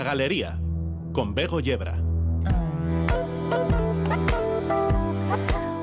[0.00, 0.58] La Galería,
[1.12, 1.98] con Bego Yebra.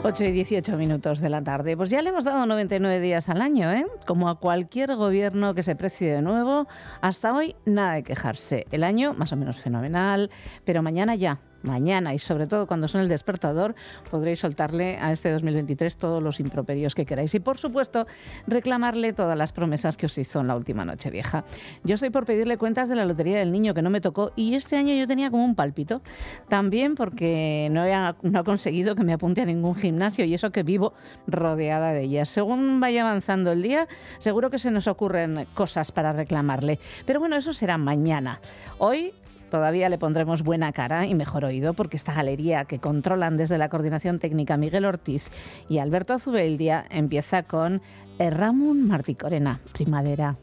[0.04, 1.78] 8 y 18 minutos de la tarde.
[1.78, 3.86] Pues ya le hemos dado 99 días al año, ¿eh?
[4.08, 6.66] Como a cualquier gobierno que se precie de nuevo,
[7.00, 8.66] hasta hoy nada de quejarse.
[8.72, 10.32] El año más o menos fenomenal,
[10.66, 13.76] pero mañana ya mañana y sobre todo cuando son el despertador
[14.10, 18.08] podréis soltarle a este 2023 todos los improperios que queráis y por supuesto
[18.48, 21.44] reclamarle todas las promesas que os hizo en la última noche vieja.
[21.84, 24.56] Yo estoy por pedirle cuentas de la Lotería del Niño que no me tocó y
[24.56, 26.02] este año yo tenía como un pálpito.
[26.48, 30.64] También porque no he, no conseguido que me apunte a ningún gimnasio y eso que
[30.64, 30.94] vivo
[31.28, 32.30] rodeada de ellas.
[32.30, 33.88] Según vaya avanzando el día,
[34.20, 36.80] seguro que se nos ocurren cosas para reclamarle.
[37.06, 38.40] Pero bueno, eso será mañana.
[38.78, 39.14] Hoy
[39.50, 43.70] Todavía le pondremos buena cara y mejor oído porque esta galería que controlan desde la
[43.70, 45.30] coordinación técnica Miguel Ortiz
[45.70, 47.82] y Alberto Azubeldia empieza con
[48.20, 50.38] Ramón Marticorena, Primavera.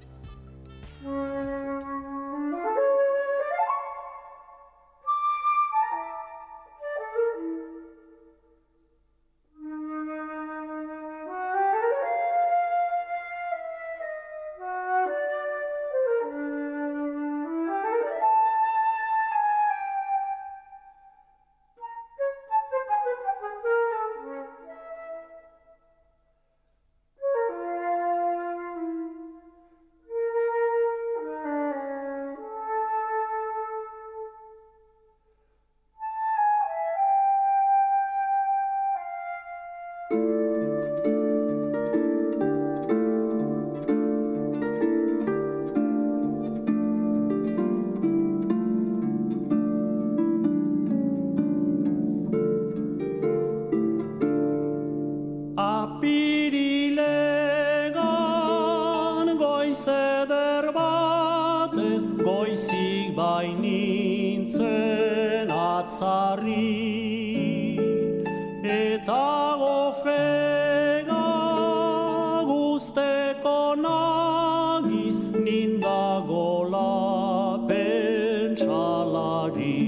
[78.55, 79.81] pentsalari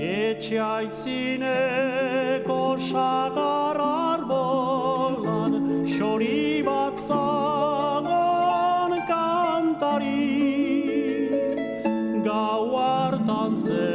[0.00, 5.52] Etxe aitzineko sakar arbolan
[5.86, 10.22] Xori bat zagon kantari
[12.26, 13.93] Gau hartan zen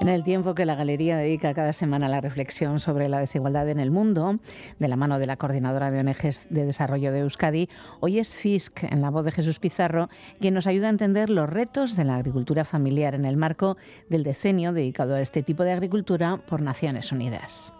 [0.00, 3.68] En el tiempo que la Galería dedica cada semana a la reflexión sobre la desigualdad
[3.68, 4.38] en el mundo,
[4.78, 7.68] de la mano de la Coordinadora de ONGs de Desarrollo de Euskadi,
[8.00, 10.08] hoy es FISC, en la voz de Jesús Pizarro,
[10.40, 13.76] quien nos ayuda a entender los retos de la agricultura familiar en el marco
[14.08, 17.74] del decenio dedicado a este tipo de agricultura por Naciones Unidas.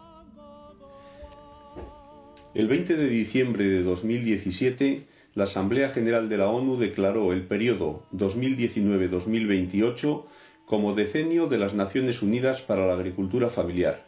[2.55, 5.01] El 20 de diciembre de 2017,
[5.35, 10.25] la Asamblea General de la ONU declaró el periodo 2019-2028
[10.65, 14.07] como decenio de las Naciones Unidas para la Agricultura Familiar.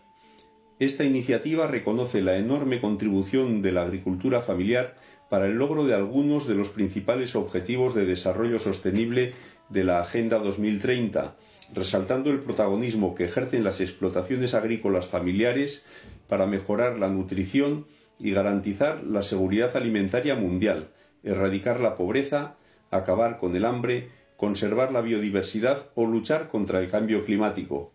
[0.78, 4.94] Esta iniciativa reconoce la enorme contribución de la agricultura familiar
[5.28, 9.32] para el logro de algunos de los principales objetivos de desarrollo sostenible
[9.70, 11.34] de la Agenda 2030,
[11.74, 15.84] resaltando el protagonismo que ejercen las explotaciones agrícolas familiares
[16.28, 17.86] para mejorar la nutrición
[18.18, 20.88] y garantizar la seguridad alimentaria mundial,
[21.22, 22.56] erradicar la pobreza,
[22.90, 27.92] acabar con el hambre, conservar la biodiversidad o luchar contra el cambio climático.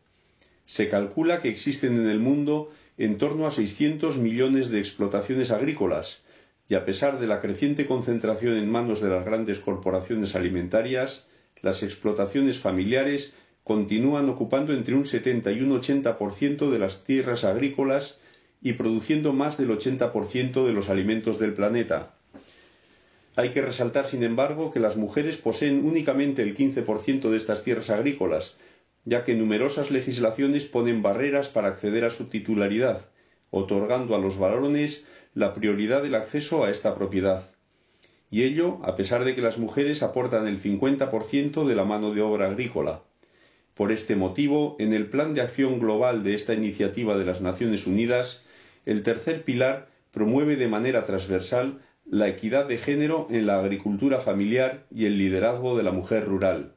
[0.66, 6.24] Se calcula que existen en el mundo en torno a 600 millones de explotaciones agrícolas,
[6.70, 11.28] y a pesar de la creciente concentración en manos de las grandes corporaciones alimentarias,
[11.62, 13.34] las explotaciones familiares
[13.64, 18.21] continúan ocupando entre un 70 y un 80% de las tierras agrícolas
[18.62, 22.12] y produciendo más del 80% de los alimentos del planeta.
[23.36, 27.90] Hay que resaltar, sin embargo, que las mujeres poseen únicamente el 15% de estas tierras
[27.90, 28.58] agrícolas,
[29.06, 33.02] ya que numerosas legislaciones ponen barreras para acceder a su titularidad,
[33.50, 37.44] otorgando a los varones la prioridad del acceso a esta propiedad.
[38.30, 42.22] Y ello a pesar de que las mujeres aportan el 50% de la mano de
[42.22, 43.02] obra agrícola.
[43.74, 47.88] Por este motivo, en el Plan de Acción Global de esta iniciativa de las Naciones
[47.88, 48.42] Unidas,
[48.86, 54.86] el tercer pilar promueve de manera transversal la equidad de género en la agricultura familiar
[54.94, 56.75] y el liderazgo de la mujer rural.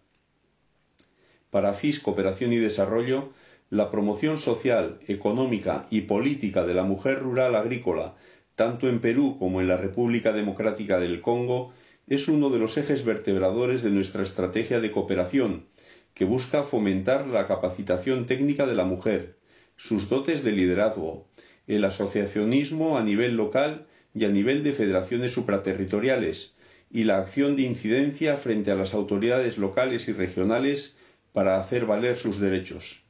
[1.50, 3.30] Para FIS Cooperación y Desarrollo,
[3.70, 8.14] la promoción social, económica y política de la mujer rural agrícola,
[8.54, 11.72] tanto en Perú como en la República Democrática del Congo,
[12.06, 15.64] es uno de los ejes vertebradores de nuestra estrategia de cooperación,
[16.12, 19.36] que busca fomentar la capacitación técnica de la mujer,
[19.76, 21.26] sus dotes de liderazgo,
[21.66, 26.54] el asociacionismo a nivel local y a nivel de federaciones supraterritoriales,
[26.90, 30.94] y la acción de incidencia frente a las autoridades locales y regionales
[31.32, 33.02] para hacer valer sus derechos.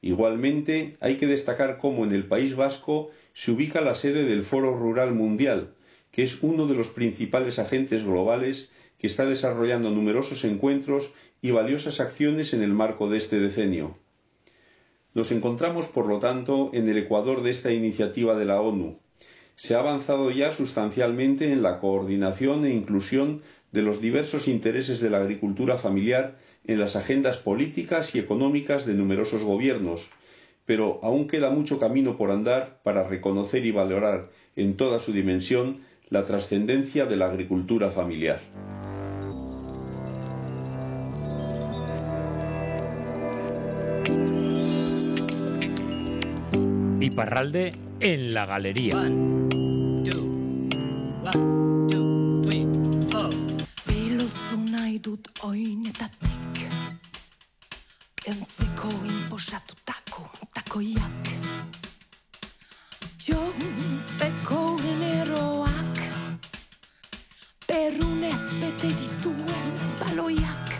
[0.00, 4.76] Igualmente, hay que destacar cómo en el País Vasco se ubica la sede del Foro
[4.76, 5.74] Rural Mundial,
[6.12, 11.12] que es uno de los principales agentes globales que está desarrollando numerosos encuentros
[11.42, 13.98] y valiosas acciones en el marco de este decenio.
[15.14, 18.98] Nos encontramos, por lo tanto, en el ecuador de esta iniciativa de la ONU.
[19.54, 23.40] Se ha avanzado ya sustancialmente en la coordinación e inclusión
[23.70, 28.94] de los diversos intereses de la agricultura familiar en las agendas políticas y económicas de
[28.94, 30.10] numerosos gobiernos,
[30.64, 35.76] pero aún queda mucho camino por andar para reconocer y valorar en toda su dimensión
[36.10, 38.40] la trascendencia de la agricultura familiar.
[47.14, 48.96] Iparralde en la galería.
[53.86, 56.58] Biluztu nahi dut oinetatik.
[58.18, 60.26] Kentzeko inposatutako
[60.58, 61.30] takoiak.
[63.28, 66.02] Jontzeko generoak.
[67.68, 70.76] Perunez bete dituen baloiak.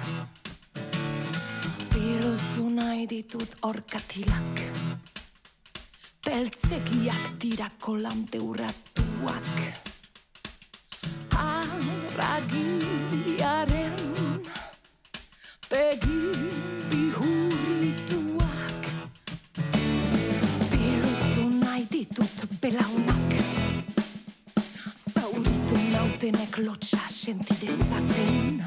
[1.95, 4.64] Biluztu nahi ditut orkatilak
[6.25, 9.59] Beltzekiak dirako lante urratuak.
[11.37, 12.73] Arragiaren
[15.69, 16.23] begi
[16.91, 18.83] bihurrituak.
[20.73, 23.31] Biluztu nahi ditut belaunak.
[25.13, 28.65] Zauritu nautenek lotxa senti dezaten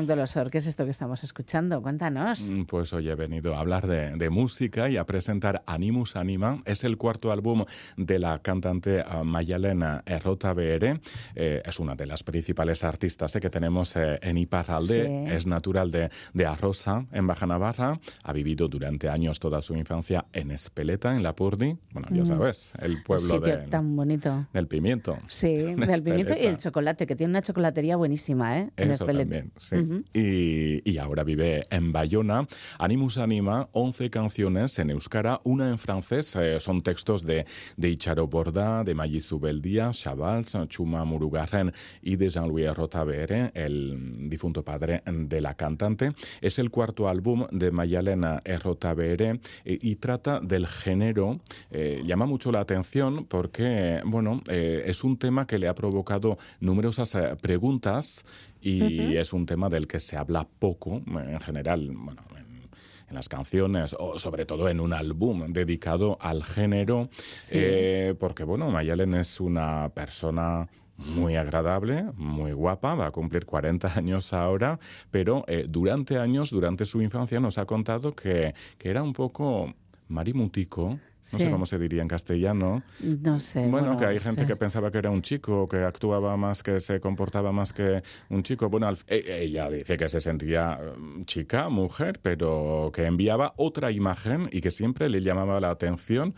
[0.00, 1.82] Frank Dolosor, ¿qué es esto que estamos escuchando?
[1.82, 2.40] Cuéntanos.
[2.40, 6.62] Mm, Pues hoy he venido a hablar de, de música y a presentar Animus Anima.
[6.64, 7.66] Es el cuarto álbum
[7.98, 10.54] de la cantante ah, Mayalena Errota.
[10.56, 15.04] Eh, es una de las principales artistas eh, que tenemos eh, en Iparralde.
[15.26, 15.34] Sí.
[15.34, 18.00] Es natural de, de Arrosa, en Baja Navarra.
[18.24, 21.76] Ha vivido durante años toda su infancia en Espeleta, en Lapurdi.
[21.92, 22.26] Bueno, ya Mm.
[22.26, 24.46] sabes, el pueblo Sitio de- tan bonito.
[24.54, 25.18] del pimiento.
[25.28, 28.70] Sí, de del pimiento y el chocolate, que tiene una chocolatería buenísima, ¿eh?
[28.78, 29.24] En Eso Espeleta.
[29.30, 29.76] también, sí.
[30.12, 32.46] Y, ahora vive en Bayona.
[32.78, 36.36] Animus Anima, 11 canciones en euskara, una en francés.
[36.36, 42.28] eh, son textos de, de Icharo Borda, de Maggi Zubeldia, Chavals, Chuma Murugarren y de
[42.28, 46.12] Jean-Louis Rotabere, el difunto padre de la cantante.
[46.40, 51.40] Es el cuarto álbum de Mayalena Rotabere eh, y trata del género.
[51.70, 56.38] Eh, llama mucho la atención porque, bueno, eh, es un tema que le ha provocado
[56.60, 58.24] numerosas preguntas
[58.60, 62.68] y es un tema del que se habla poco en general, bueno, en,
[63.08, 67.54] en las canciones o sobre todo en un álbum dedicado al género, Sí.
[67.56, 73.88] eh, porque bueno, Mayalen es una persona muy agradable, muy guapa, va a cumplir 40
[73.96, 74.78] años ahora,
[75.10, 79.72] pero eh, durante años, durante su infancia, nos ha contado que, que era un poco
[80.08, 80.98] marimutico,
[81.32, 81.44] no Sí.
[81.44, 83.68] sé cómo se diría en castellano, No sé.
[83.68, 84.46] bueno, que hay gente sí.
[84.48, 88.42] que pensaba que era un chico, que actuaba más, que se comportaba más que un
[88.42, 88.68] chico.
[88.68, 93.90] Bueno, al- e- ella dice que se sentía mm, chica, mujer, pero que enviaba otra
[93.90, 96.34] imagen y que siempre le llamaba la atención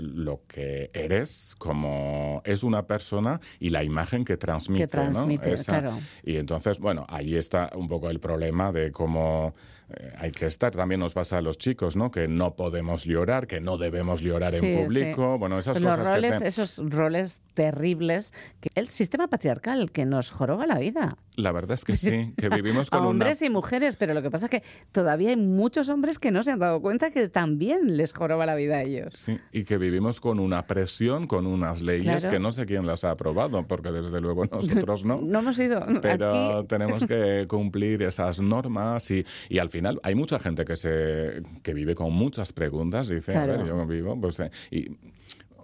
[0.00, 4.84] lo que eres, como es una persona y la imagen que transmite.
[4.84, 5.54] Que transmite, ¿no?
[5.54, 5.98] Esa- claro.
[6.22, 9.54] Y entonces, bueno, ahí está un poco el problema de cómo
[9.92, 10.72] eh, hay que estar.
[10.72, 12.10] También nos pasa a los chicos, ¿no?
[12.10, 15.32] Que no podemos llorar, que no debemos llorar Sí, en público.
[15.34, 15.38] sí.
[15.40, 20.30] Bueno, esas Los cosas roles, que esos roles terribles, que el sistema patriarcal que nos
[20.30, 21.16] joroba la vida.
[21.36, 23.08] La verdad es que sí, que vivimos A con una...
[23.10, 26.42] hombres y mujeres, pero lo que pasa es que todavía hay muchos hombres que no
[26.42, 29.12] se han dado cuenta que también les joroba la vida a ellos.
[29.14, 32.30] Sí, y que vivimos con una presión, con unas leyes Claro.
[32.32, 35.20] que no sé quién las ha aprobado, porque desde luego nosotros no.
[35.22, 35.86] No hemos ido.
[36.02, 40.74] Pero Aquí tenemos que cumplir esas normas y, y al final hay mucha gente que
[40.74, 43.06] se que vive con muchas preguntas.
[43.06, 43.52] Dice, Claro.
[43.52, 44.88] a ver, yo vivo, pues, eh, y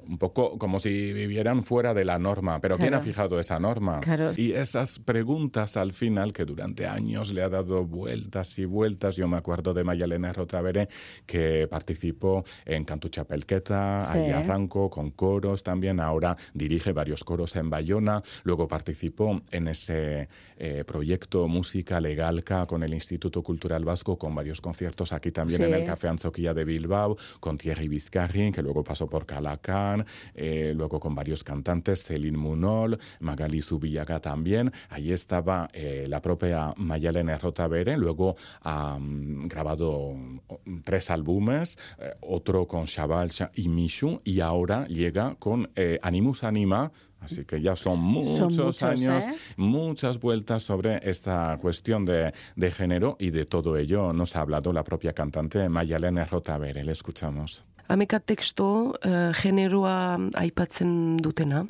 [0.08, 2.60] un poco como si vivieran fuera de la norma.
[2.60, 4.00] Pero ¿quién ha fijado esa norma?
[4.36, 9.16] Y esas preguntas al final, que durante años le ha dado vueltas y vueltas.
[9.16, 10.88] Yo me acuerdo de Mayalena Rotavere,
[11.25, 16.00] que participó en Cantu Chapelqueta, ahí arrancó con coros también.
[16.00, 18.22] Ahora dirige varios coros en Bayona.
[18.44, 24.60] Luego participó en ese eh, proyecto Música Legalca con el Instituto Cultural Vasco, con varios
[24.60, 29.08] conciertos aquí también en el Café Anzoquilla de Bilbao, con Thierry Vizcarri, que luego pasó
[29.08, 29.95] por Calacán,
[30.34, 34.72] eh, luego con varios cantantes, Celine Munol, Magali Zubillaga también.
[34.90, 41.78] Allí estaba eh, la propia Mayalena Rotavere, luego ha grabado mm, tres álbumes,
[42.20, 45.70] otro con Shabal y Mishu, y ahora llega con
[46.02, 49.34] Animus Anima, Así que ya son muchos, años, ¿eh?
[49.56, 54.72] muchas vueltas sobre esta cuestión de, de, género y de todo ello nos ha hablado
[54.72, 56.84] la propia cantante Mayalena Rotavere.
[56.84, 57.64] Le escuchamos.
[57.88, 58.66] Ameka teksto
[58.98, 61.62] uh, generoa aipatzen dutena.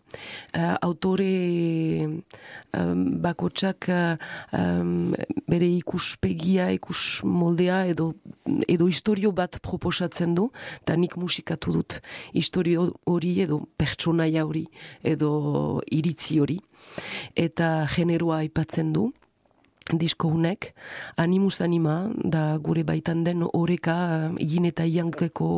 [0.56, 1.28] Uh, autore
[2.72, 3.90] um, bakotsak
[4.56, 5.12] um,
[5.44, 8.14] bere ikuspegia, ikus moldea edo,
[8.64, 10.48] edo historio bat proposatzen du,
[10.80, 11.98] eta nik musikatu dut
[12.32, 14.64] historio hori edo pertsonaia hori
[15.04, 16.58] edo iritzi hori.
[17.36, 19.10] Eta generoa aipatzen du
[19.94, 20.72] disko hunek,
[21.16, 23.94] animus anima, da gure baitan den oreka
[24.42, 25.48] egin eta iankeko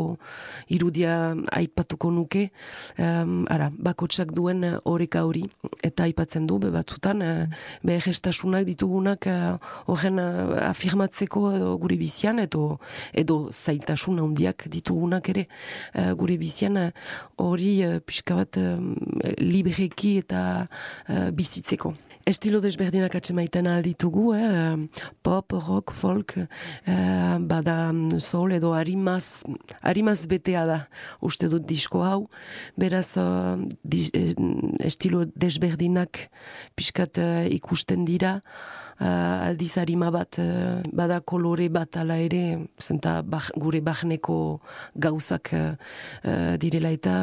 [0.69, 1.15] irudia
[1.57, 2.49] aipatuko nuke,
[2.99, 5.47] um, ara, bakotsak duen oreka hori,
[5.85, 9.57] eta aipatzen du, be batzutan, uh, be gestasunak ditugunak uh,
[9.89, 12.79] horren uh, afirmatzeko gure bizian, edo,
[13.17, 15.47] edo zaitasun handiak ditugunak ere.
[15.95, 16.77] Uh, gure bizian,
[17.41, 18.93] hori uh, pixka bat um,
[19.41, 20.43] libreki eta
[21.33, 21.95] bizitzeko
[22.29, 24.77] estilo desberdinak atsemaiten alditugu, eh?
[25.25, 29.47] pop, rock, folk, eh, bada mm, soul edo harimaz,
[29.81, 30.79] harimaz betea da
[31.25, 32.27] uste dut disko hau,
[32.77, 33.57] beraz uh,
[34.85, 36.27] estilo desberdinak
[36.77, 38.37] pixkat uh, ikusten dira,
[39.01, 44.39] uh, aldiz harima bat uh, bada kolore bat ala ere, zenta bah, gure bahneko
[45.01, 45.75] gauzak uh,
[46.61, 47.19] direla eta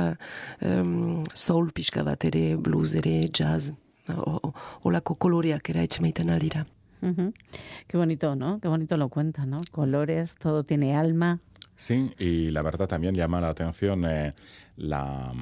[0.65, 3.76] um, soul pixka bat ere, blues ere, jazz
[4.84, 6.65] olako koloreak era etxemeiten aldira.
[7.02, 7.32] Uh
[7.88, 8.60] Qué bonito, ¿no?
[8.60, 9.62] Qué bonito lo cuenta, ¿no?
[9.72, 11.39] Colores, todo tiene alma.
[11.76, 14.34] Sí, y la verdad también llama la atención eh,
[14.78, 15.34] la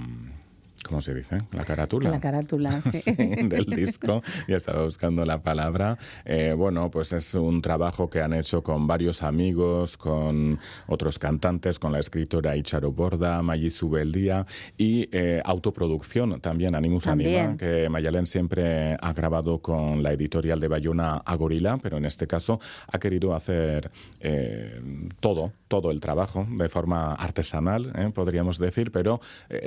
[0.84, 1.40] ¿Cómo se dice?
[1.54, 2.10] La carátula.
[2.10, 3.14] La carátula, sí.
[3.16, 4.22] del disco.
[4.48, 5.98] Ya estaba buscando la palabra.
[6.26, 11.80] Eh, bueno, pues es un trabajo que han hecho con varios amigos, con otros cantantes,
[11.80, 14.46] con la escritora Icharo Borda, Mayi Zubeldía
[14.78, 20.68] y eh, autoproducción también, Animus Anima, que Mayalen siempre ha grabado con la editorial de
[20.68, 24.82] Bayona Agorila, pero en este caso ha querido hacer eh,
[25.20, 29.22] todo, todo el trabajo de forma artesanal, podríamos decir, pero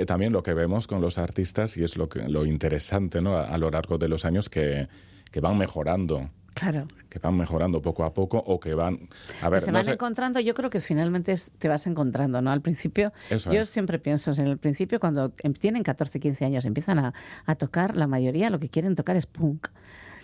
[0.05, 3.37] también lo que vemos con los los artistas y es lo, que, lo interesante ¿no?
[3.37, 4.89] a, lo largo de los años que,
[5.31, 6.29] que van mejorando.
[6.53, 6.85] Claro.
[7.09, 9.07] Que van mejorando poco a poco o que van.
[9.41, 12.51] A ver, se van encontrando, yo creo que finalmente te vas encontrando, ¿no?
[12.51, 13.13] Al principio,
[13.49, 17.13] yo siempre pienso, en el principio, cuando em, tienen 14, 15 años, empiezan a,
[17.45, 19.69] a tocar, la mayoría lo que quieren tocar es punk.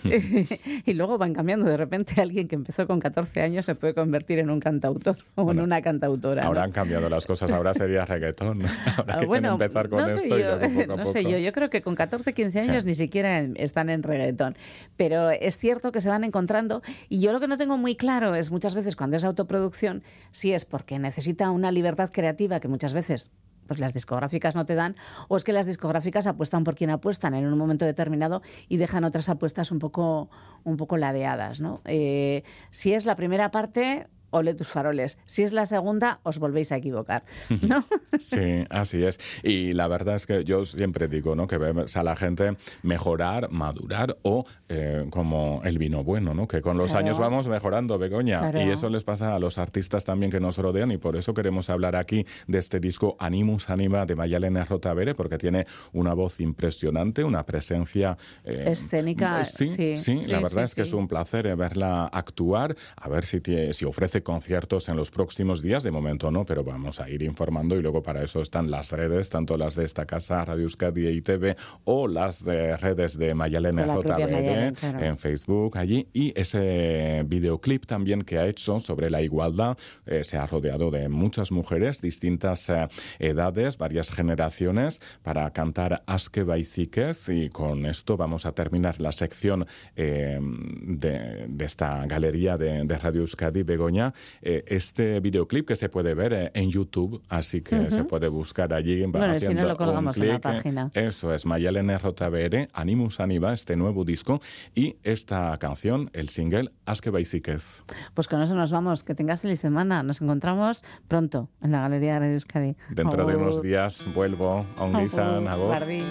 [0.85, 1.65] y luego van cambiando.
[1.65, 5.51] De repente alguien que empezó con 14 años se puede convertir en un cantautor o
[5.51, 6.45] en una cantautora.
[6.45, 8.63] Ahora han cambiado las cosas, ahora sería reggaetón.
[8.97, 11.95] Ahora que bueno, empezar con esto yo, y No sé yo, yo creo que con
[11.95, 14.55] 14, 15 años ni siquiera están en reggaetón.
[14.97, 18.35] Pero es cierto que se van encontrando y yo lo que no tengo muy claro
[18.35, 22.93] es muchas veces cuando es autoproducción, si es porque necesita una libertad creativa que muchas
[22.93, 23.31] veces
[23.67, 24.95] pues las discográficas no te dan,
[25.27, 29.03] o es que las discográficas apuestan por quien apuestan en un momento determinado y dejan
[29.03, 30.29] otras apuestas un poco,
[30.63, 31.59] un poco ladeadas.
[31.59, 31.81] ¿no?
[31.85, 35.17] Eh, si es la primera parte, ole tus faroles.
[35.25, 37.23] Si es la segunda, os volvéis a equivocar.
[37.61, 37.85] ¿no?
[38.19, 39.19] sí, así es.
[39.43, 41.47] Y la verdad es que yo siempre digo ¿no?
[41.47, 46.47] que ves a la gente mejorar, madurar o eh, como el vino bueno, ¿no?
[46.47, 48.51] que con los años vamos mejorando, Begoña.
[48.65, 51.69] Y eso les pasa a los artistas también que nos rodean y por eso queremos
[51.69, 57.23] hablar aquí de este disco Animus Anima de Mayalena Rotavere porque tiene una voz impresionante,
[57.23, 59.45] una presencia eh, escénica.
[59.45, 63.41] Sí, sí, sí, la verdad es que es un placer verla actuar, a ver si,
[63.71, 65.83] si ofrece conciertos en los próximos días.
[65.83, 69.29] De momento no, pero vamos a ir informando y luego para eso están las redes,
[69.29, 71.55] tanto las de esta casa, Radio Euskadi y TV,
[71.85, 76.07] o las de redes de Mayalena JBD en Facebook allí.
[76.13, 81.09] Y ese videoclip también que ha hecho sobre la igualdad eh, se ha rodeado de
[81.09, 82.87] muchas mujeres, distintas eh,
[83.19, 87.29] edades, varias generaciones, para cantar Aske Baiziques.
[87.29, 93.21] Y con esto vamos a terminar la sección eh, de, esta galería de, de Radio
[93.21, 98.03] Euskadi, Begoña, Eh, este videoclip que se puede ver eh, en YouTube, así que se
[98.03, 99.03] puede buscar allí.
[99.05, 100.91] Bueno, y si no, haciendo lo colgamos un en la clic, eh, página.
[100.93, 104.41] Eso es, Mayalene Rotabere, Animus Anima, este nuevo disco,
[104.75, 107.83] y esta canción, el single, Aske Baisikez.
[108.13, 109.03] Pues con eso nos vamos.
[109.03, 110.03] Que tengas feliz semana.
[110.03, 112.75] Nos encontramos pronto en la Galería de Radio Euskadi.
[112.89, 115.69] Dentro de unos días vuelvo a agur.
[115.69, 116.03] Bardin.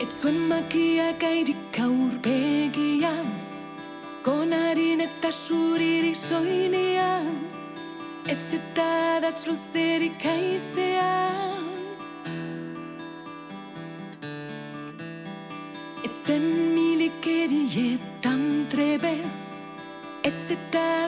[0.00, 0.48] Ez zuen
[5.28, 7.26] eta zuririk soinean
[8.32, 8.84] Ez eta
[9.16, 11.66] adatz luzerik aizean
[16.04, 18.40] Ez zen milikerietan
[18.72, 19.14] trebe
[20.24, 21.07] Ez eta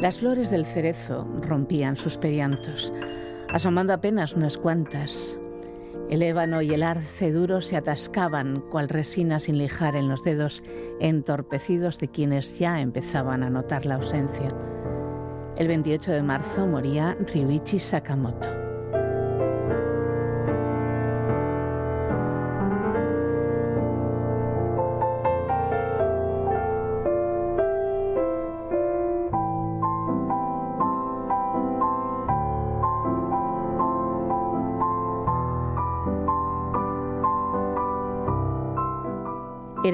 [0.00, 2.92] Las flores del cerezo rompían sus periantos,
[3.48, 5.38] asomando apenas unas cuantas.
[6.10, 10.62] El ébano y el arce duro se atascaban cual resina sin lijar en los dedos
[11.00, 14.54] entorpecidos de quienes ya empezaban a notar la ausencia.
[15.56, 18.55] El 28 de marzo moría Ryuichi Sakamoto.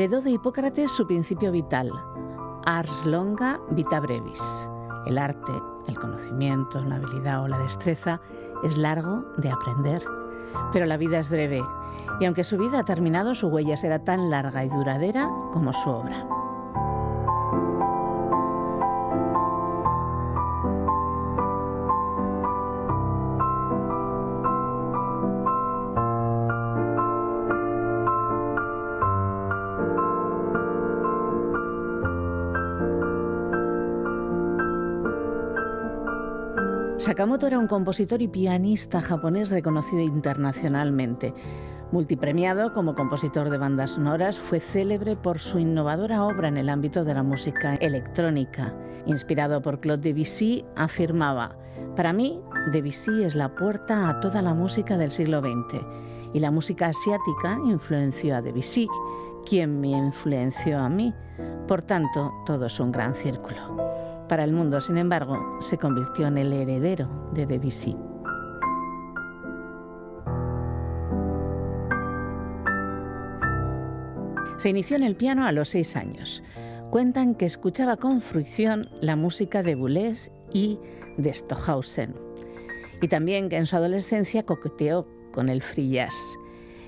[0.02, 1.92] Heredó de Hipócrates su principio vital,
[2.66, 4.42] ars longa vita brevis.
[5.06, 5.52] El arte,
[5.86, 8.20] el conocimiento, la habilidad o la destreza
[8.64, 10.02] es largo de aprender,
[10.72, 11.62] pero la vida es breve,
[12.18, 15.90] y aunque su vida ha terminado, su huella será tan larga y duradera como su
[15.90, 16.26] obra.
[37.02, 41.34] Sakamoto era un compositor y pianista japonés reconocido internacionalmente.
[41.90, 47.02] Multipremiado como compositor de bandas sonoras, fue célebre por su innovadora obra en el ámbito
[47.02, 48.72] de la música electrónica.
[49.06, 51.56] Inspirado por Claude Debussy, afirmaba,
[51.96, 55.84] para mí, Debussy es la puerta a toda la música del siglo XX
[56.32, 58.86] y la música asiática influenció a Debussy,
[59.48, 61.14] quien me influenció a mí.
[61.66, 64.26] Por tanto, todo es un gran círculo.
[64.28, 67.96] Para el mundo, sin embargo, se convirtió en el heredero de Debussy.
[74.56, 76.42] Se inició en el piano a los seis años.
[76.90, 80.78] Cuentan que escuchaba con fruición la música de Boulez y
[81.16, 82.14] de Stockhausen.
[83.00, 86.38] Y también que en su adolescencia coqueteó con el free jazz.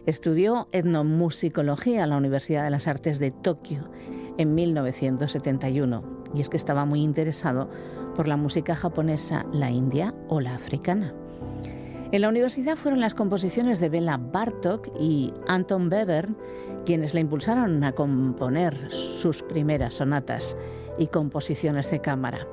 [0.07, 3.91] Estudió etnomusicología en la Universidad de las Artes de Tokio
[4.37, 6.03] en 1971
[6.35, 7.71] y es que estaba muy interesado
[8.15, 11.15] por la música japonesa, la india o la africana.
[12.13, 16.37] En la universidad fueron las composiciones de Bela Bartok y Anton Webern
[16.85, 20.57] quienes le impulsaron a componer sus primeras sonatas
[20.99, 22.47] y composiciones de cámara.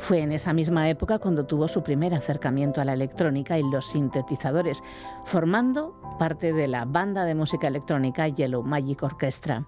[0.00, 3.90] Fue en esa misma época cuando tuvo su primer acercamiento a la electrónica y los
[3.90, 4.82] sintetizadores,
[5.24, 9.66] formando parte de la banda de música electrónica Yellow Magic Orchestra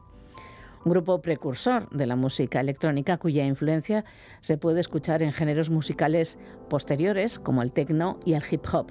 [0.85, 4.05] un grupo precursor de la música electrónica cuya influencia
[4.40, 8.88] se puede escuchar en géneros musicales posteriores como el techno y el hip hop.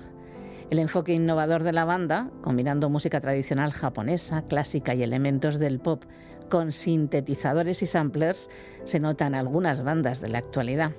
[0.70, 6.06] El enfoque innovador de la banda, combinando música tradicional japonesa, clásica y elementos del pop
[6.52, 8.50] con sintetizadores y samplers,
[8.84, 10.92] se nota en algunas bandas de la actualidad.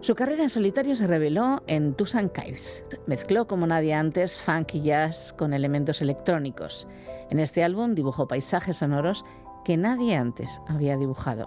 [0.00, 2.84] Su carrera en solitario se reveló en Tucson Caves.
[3.06, 6.86] Mezcló como nadie antes funk y jazz con elementos electrónicos.
[7.30, 9.24] En este álbum dibujó paisajes sonoros
[9.64, 11.46] que nadie antes había dibujado.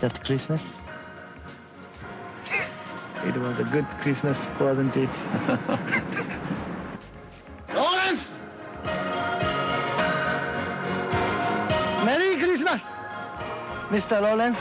[0.00, 0.60] That Christmas?
[3.26, 5.10] it was a good Christmas, wasn't it?
[7.74, 8.26] Lawrence!
[12.04, 12.80] Merry Christmas,
[13.90, 14.22] Mr.
[14.22, 14.58] Lawrence.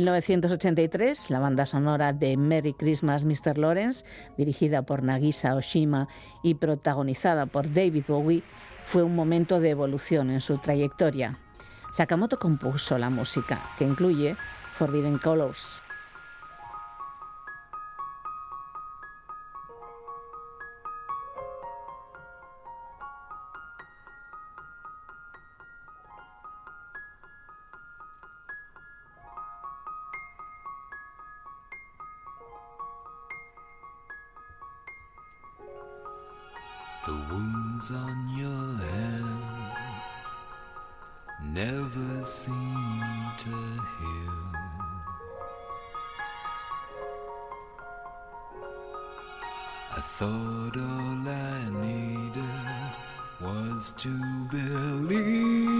[0.00, 3.56] 1983, la banda sonora de Merry Christmas Mr.
[3.56, 4.04] Lawrence,
[4.36, 6.06] dirigida por Nagisa Oshima
[6.42, 8.42] y protagonizada por David Bowie,
[8.84, 11.38] fue un momento de evolución en su trayectoria.
[11.92, 14.36] Sakamoto compuso la música, que incluye
[14.74, 15.82] Forbidden Colors,
[50.18, 52.44] thought all I needed
[53.38, 54.08] was to
[54.50, 55.75] believe.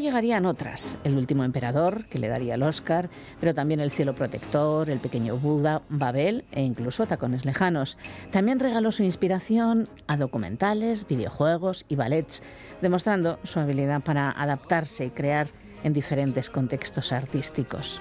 [0.00, 4.90] Llegarían otras, El último emperador, que le daría el Oscar, pero también El cielo protector,
[4.90, 7.96] El pequeño Buda, Babel e incluso Tacones lejanos.
[8.32, 12.42] También regaló su inspiración a documentales, videojuegos y ballets,
[12.82, 15.48] demostrando su habilidad para adaptarse y crear
[15.84, 18.00] en diferentes contextos artísticos.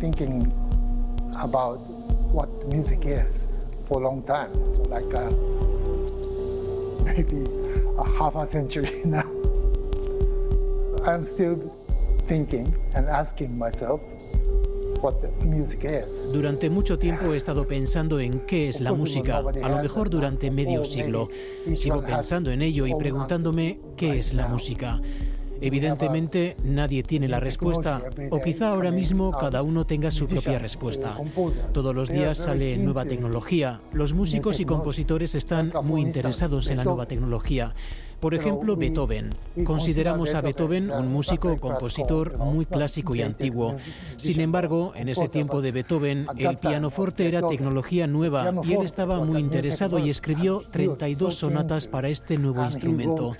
[0.00, 0.50] Thinking
[1.42, 1.78] about
[2.32, 3.46] what music is
[3.86, 5.30] for a long time, for like uh,
[7.04, 7.44] maybe
[7.98, 9.28] a half a century now.
[11.04, 11.56] I'm still
[12.26, 14.00] thinking and asking myself
[15.02, 16.26] what the music is.
[16.32, 20.50] Durante mucho tiempo he estado pensando en qué es la música, a lo mejor durante
[20.50, 21.28] medio siglo.
[21.74, 25.00] Sigo pensando en ello y preguntándome qué es la música.
[25.60, 31.16] Evidentemente nadie tiene la respuesta o quizá ahora mismo cada uno tenga su propia respuesta.
[31.72, 33.80] Todos los días sale nueva tecnología.
[33.92, 37.74] Los músicos y compositores están muy interesados en la nueva tecnología.
[38.20, 39.30] Por ejemplo, Beethoven.
[39.64, 43.74] Consideramos a Beethoven un músico o compositor muy clásico y antiguo.
[44.16, 49.24] Sin embargo, en ese tiempo de Beethoven, el pianoforte era tecnología nueva y él estaba
[49.24, 53.32] muy interesado y escribió 32 sonatas para este nuevo instrumento.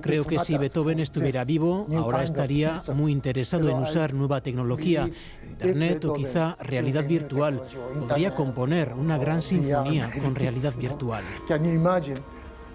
[0.00, 5.10] Creo que si Beethoven estuviera vivo, ahora estaría muy interesado en usar nueva tecnología,
[5.46, 7.62] Internet o quizá realidad virtual.
[8.00, 11.22] Podría componer una gran sinfonía con realidad virtual.
[11.46, 12.20] Can you imagine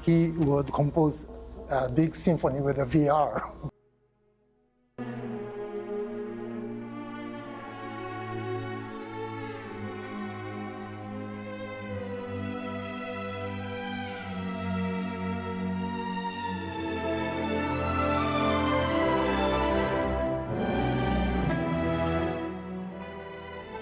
[0.05, 1.27] he would compose
[1.69, 3.41] a big symphony with a VR?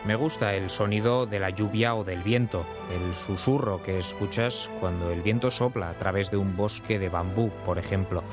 [0.06, 5.12] Me gusta el sonido de la lluvia o del viento, el susurro que escuchas cuando
[5.12, 8.24] el viento sopla a través de un bosque de bambú, por ejemplo.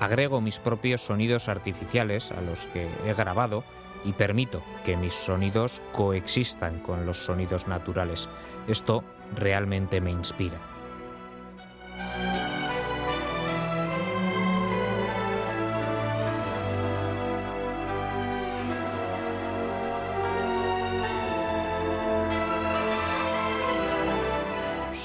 [0.00, 3.62] Agrego mis propios sonidos artificiales a los que he grabado
[4.06, 8.26] y permito que mis sonidos coexistan con los sonidos naturales.
[8.66, 9.04] Esto
[9.36, 10.58] realmente me inspira.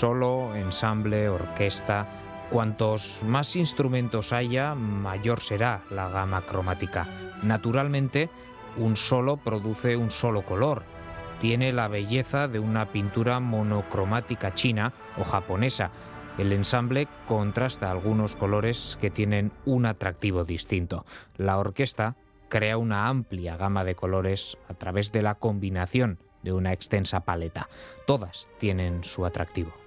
[0.04, 2.06] Solo, ensamble, orquesta.
[2.50, 7.08] Cuantos más instrumentos haya, mayor será la gama cromática.
[7.42, 8.30] Naturalmente,
[8.76, 10.84] un solo produce un solo color.
[11.40, 15.92] Tiene la belleza de una pintura monocromática china o japonesa.
[16.38, 21.06] El ensamble contrasta algunos colores que tienen un atractivo distinto.
[21.38, 22.18] La orquesta
[22.50, 27.70] crea una amplia gama de colores a través de la combinación de una extensa paleta.
[28.06, 29.83] Todas tienen su atractivo.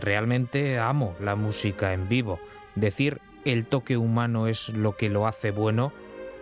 [0.00, 2.38] Realmente amo la música en vivo.
[2.74, 5.92] Decir el toque humano es lo que lo hace bueno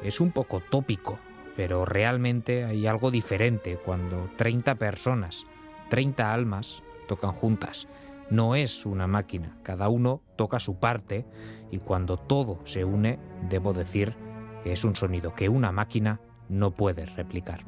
[0.03, 1.19] es un poco tópico,
[1.57, 5.47] pero realmente hay algo diferente cuando 30 personas,
[5.89, 7.89] 30 almas tocan juntas.
[8.29, 11.25] No es una máquina, cada uno toca su parte
[11.71, 14.15] y cuando todo se une, debo decir
[14.63, 17.65] que es un sonido que una máquina no puede replicar.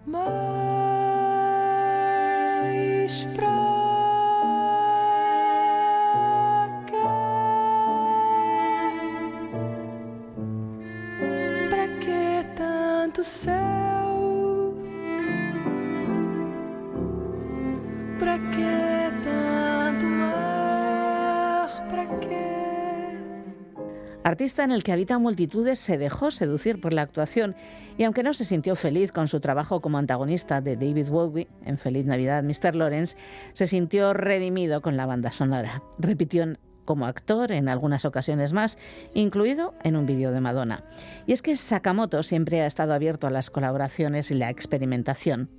[24.63, 27.55] En el que habitan multitudes, se dejó seducir por la actuación
[27.97, 31.79] y aunque no se sintió feliz con su trabajo como antagonista de David Bowie en
[31.79, 32.75] Feliz Navidad, Mr.
[32.75, 33.17] Lawrence,
[33.53, 35.83] se sintió redimido con la banda sonora.
[35.99, 36.45] Repitió
[36.85, 38.79] como actor en algunas ocasiones más,
[39.15, 40.85] incluido en un vídeo de Madonna.
[41.27, 45.51] Y es que Sakamoto siempre ha estado abierto a las colaboraciones y la experimentación.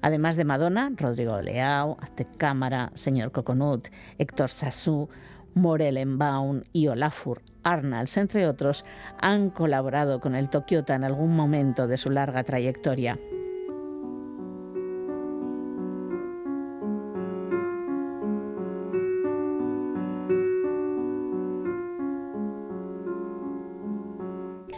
[0.00, 3.88] Además de Madonna, Rodrigo Leao, Aztec Cámara, Señor Coconut,
[4.18, 5.08] Héctor Sassou,
[5.54, 8.84] Morellenbaum y Olafur Arnalds, entre otros,
[9.20, 13.18] han colaborado con el Tokyota en algún momento de su larga trayectoria.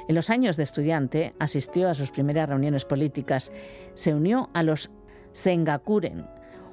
[0.06, 3.50] En los años de estudiante asistió a sus primeras reuniones políticas,
[3.94, 4.90] se unió a los
[5.32, 6.26] Sengakuren,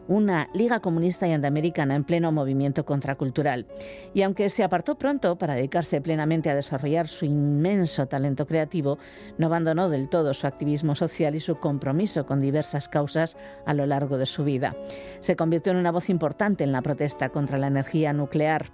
[0.07, 3.67] una liga comunista y antiamericana en pleno movimiento contracultural.
[4.13, 8.97] Y aunque se apartó pronto para dedicarse plenamente a desarrollar su inmenso talento creativo,
[9.37, 13.85] no abandonó del todo su activismo social y su compromiso con diversas causas a lo
[13.85, 14.75] largo de su vida.
[15.19, 18.71] Se convirtió en una voz importante en la protesta contra la energía nuclear,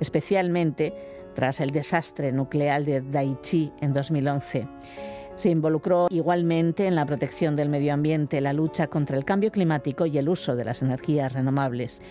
[0.00, 0.94] especialmente
[1.34, 4.66] tras el desastre nuclear de Daiichi en 2011.
[5.38, 10.04] Se involucró igualmente en la protección del medio ambiente, la lucha contra el cambio climático
[10.04, 12.02] y el uso de las energías renovables.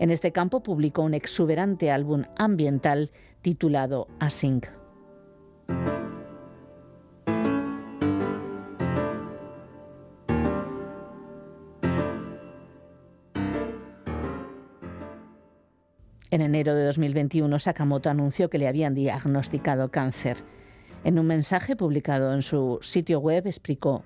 [0.00, 3.10] En este campo publicó un exuberante álbum ambiental
[3.40, 4.66] titulado Async.
[16.30, 20.36] En enero de 2021, Sakamoto anunció que le habían diagnosticado cáncer.
[21.04, 24.04] En un mensaje publicado en su sitio web explicó,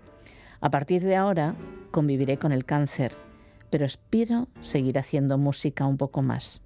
[0.60, 1.54] a partir de ahora
[1.92, 3.12] conviviré con el cáncer,
[3.70, 6.60] pero espero seguir haciendo música un poco más.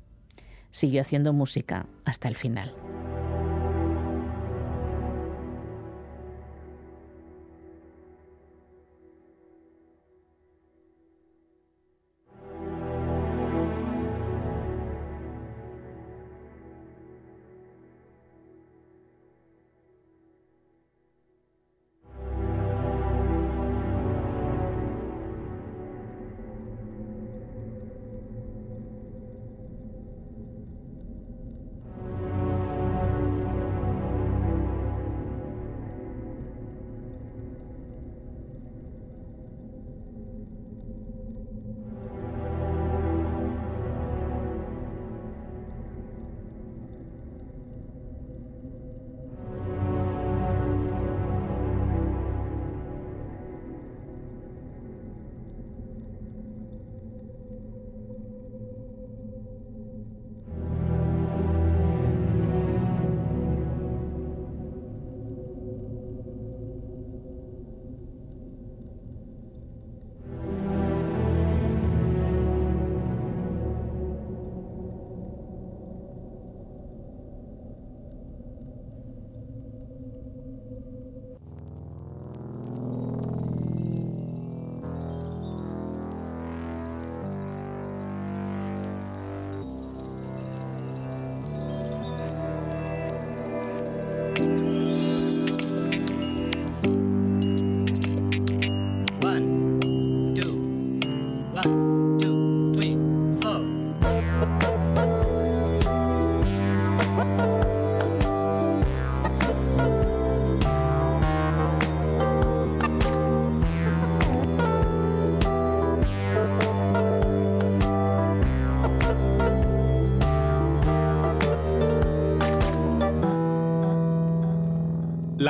[0.70, 2.74] Siguió haciendo música hasta el final.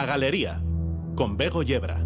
[0.03, 0.61] La Galería,
[1.15, 1.97] con Bego Yebra.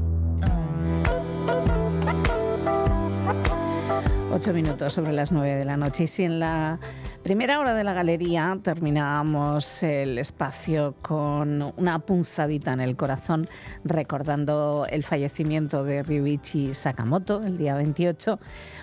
[4.31, 6.05] Ocho minutos sobre las nueve de la noche.
[6.05, 6.79] Y si en la
[7.23, 13.49] primera hora de la galería terminábamos el espacio con una punzadita en el corazón,
[13.83, 18.39] recordando el fallecimiento de Ryuichi Sakamoto el día 28,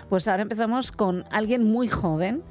[0.08, 2.42] pues ahora empezamos con alguien muy joven.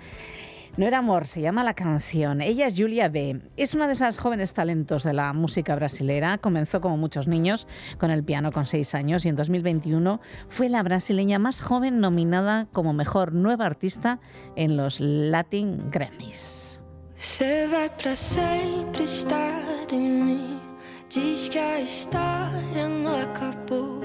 [0.75, 2.41] No era amor, se llama la canción.
[2.41, 3.41] Ella es Julia B.
[3.57, 6.39] Es una de esas jóvenes talentos de la música brasilera.
[6.39, 7.67] Comenzó como muchos niños
[7.99, 12.67] con el piano con seis años y en 2021 fue la brasileña más joven nominada
[12.71, 14.19] como mejor nueva artista
[14.55, 16.81] en los Latin Grammys.
[17.15, 19.61] Você vai pra sempre estar
[19.91, 20.59] em mim.
[21.07, 24.01] Diz que a história não acabou.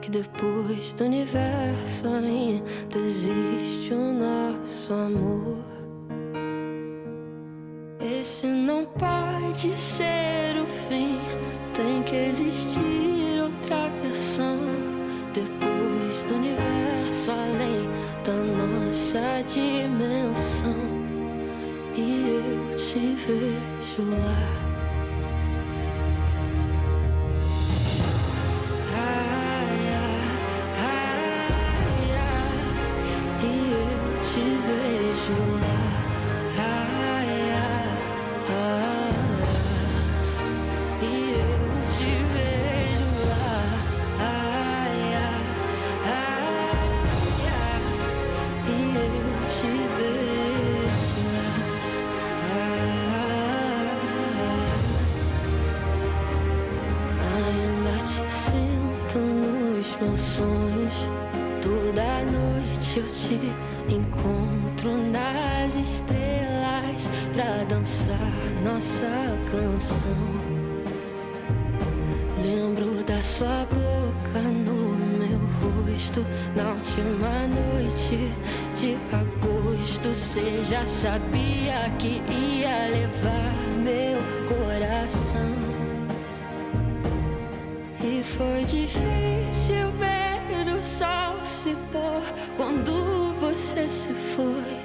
[0.00, 5.73] Que depois do universo ainda existe o amor.
[8.04, 11.18] Esse não pode ser o fim.
[11.72, 14.58] Tem que existir outra versão.
[15.32, 17.88] Depois do universo além
[18.22, 20.74] da nossa dimensão.
[21.96, 24.48] E eu te vejo lá.
[28.98, 30.26] Ai, ai,
[30.82, 32.34] ai,
[33.40, 35.73] E eu te vejo lá.
[76.54, 78.30] Na última noite
[78.74, 80.08] de agosto.
[80.08, 85.54] Você já sabia que ia levar meu coração.
[88.00, 92.22] E foi difícil ver o sol se pôr
[92.56, 94.84] quando você se foi.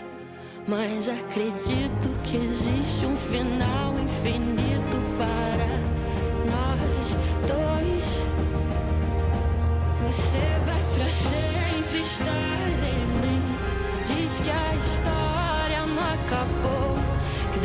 [0.68, 3.89] Mas acredito que existe um final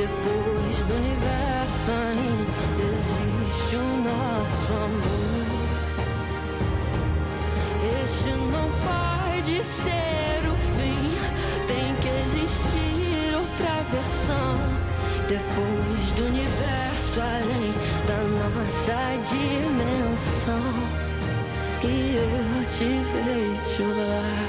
[0.05, 5.65] depois do universo ainda existe o nosso amor.
[8.03, 11.05] Esse não pode ser o fim.
[11.67, 14.55] Tem que existir outra versão.
[15.27, 17.73] Depois do universo além
[18.07, 19.01] da nossa
[19.31, 20.65] dimensão.
[21.83, 24.44] E eu te vejo lá.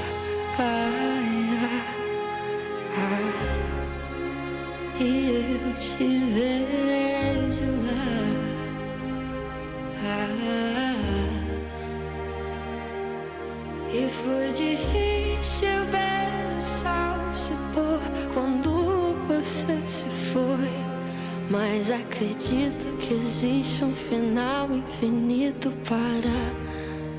[22.26, 26.34] Acredito que existe um final infinito para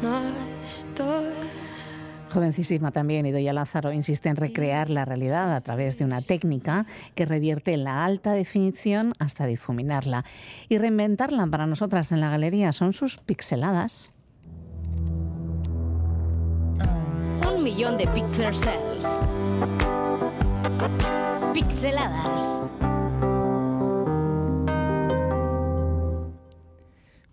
[0.02, 1.48] nós dois.
[2.30, 6.86] Jovencísima también, Idoia Lázaro insiste en recrear la realidad a través de una técnica
[7.16, 10.26] que revierte la alta definición hasta difuminarla.
[10.68, 14.12] Y reinventarla para nosotras en la galería son sus pixeladas.
[17.50, 19.08] Un millón de pixel cells.
[21.54, 22.62] Pixeladas.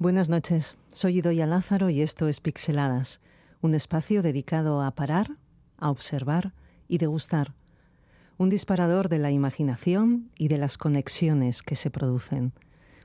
[0.05, 3.23] Buenas noches, soy Idoia Lázaro y esto es Pixeladas,
[3.63, 5.39] un espacio dedicado a parar,
[5.79, 6.53] a observar
[6.89, 7.55] y degustar.
[8.37, 12.53] Un disparador de la imaginación y de las conexiones que se producen.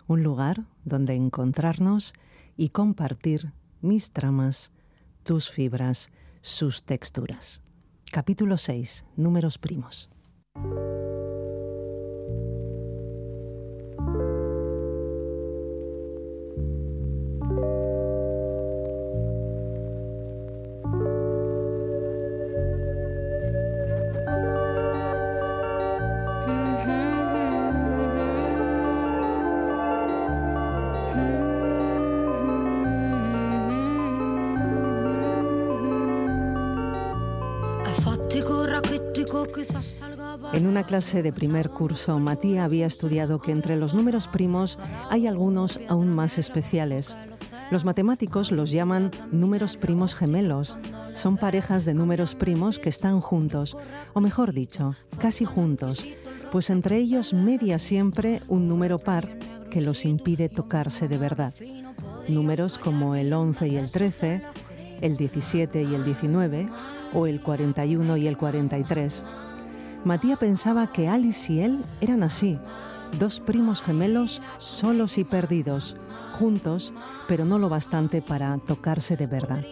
[0.08, 2.14] Un lugar donde encontrarnos
[2.58, 4.74] y compartir mis tramas,
[5.24, 6.10] tus fibras,
[6.42, 7.62] sus texturas.
[8.12, 9.06] Capítulo 6.
[9.16, 10.10] Números primos.
[40.80, 45.78] Una clase de primer curso, Matías había estudiado que entre los números primos hay algunos
[45.90, 47.18] aún más especiales.
[47.70, 50.78] Los matemáticos los llaman números primos gemelos.
[51.16, 53.76] Son parejas de números primos que están juntos,
[54.14, 56.08] o mejor dicho, casi juntos,
[56.50, 59.28] pues entre ellos media siempre un número par
[59.70, 61.54] que los impide tocarse de verdad.
[62.30, 64.44] Números como el 11 y el 13,
[65.02, 66.70] el 17 y el 19,
[67.14, 69.26] o el 41 y el 43.
[70.06, 72.58] Matías pensaba que Alice y él eran así,
[73.20, 75.98] dos primos gemelos solos y perdidos,
[76.34, 76.94] juntos,
[77.28, 79.64] pero no lo bastante para tocarse de verdad.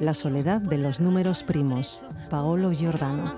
[0.00, 3.36] La soledad de los números primos, Paolo Giordano.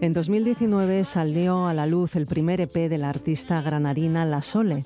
[0.00, 4.82] En 2019 salió a la luz el primer EP de la artista granadina La Sole,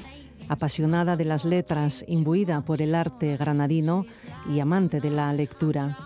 [0.48, 4.06] apasionada de las letras, imbuida por el arte granadino
[4.52, 5.96] y amante de la lectura.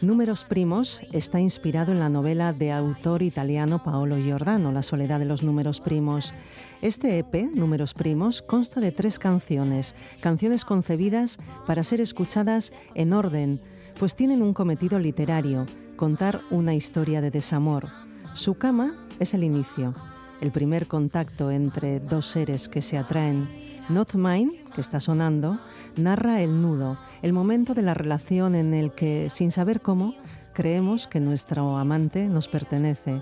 [0.00, 5.24] Números Primos está inspirado en la novela de autor italiano Paolo Giordano, La soledad de
[5.24, 6.34] los números primos.
[6.82, 13.60] Este EP, Números Primos, consta de tres canciones, canciones concebidas para ser escuchadas en orden,
[13.98, 15.64] pues tienen un cometido literario,
[15.96, 17.88] contar una historia de desamor.
[18.34, 19.94] Su cama es el inicio,
[20.42, 25.60] el primer contacto entre dos seres que se atraen Not Mine, que está sonando,
[25.96, 30.14] narra el nudo, el momento de la relación en el que, sin saber cómo,
[30.54, 33.20] creemos que nuestro amante nos pertenece.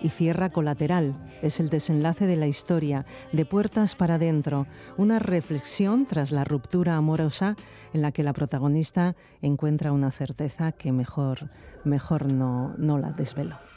[0.00, 6.06] Y cierra colateral, es el desenlace de la historia, de puertas para adentro, una reflexión
[6.06, 7.54] tras la ruptura amorosa
[7.92, 11.50] en la que la protagonista encuentra una certeza que mejor,
[11.84, 13.69] mejor no, no la desvelo.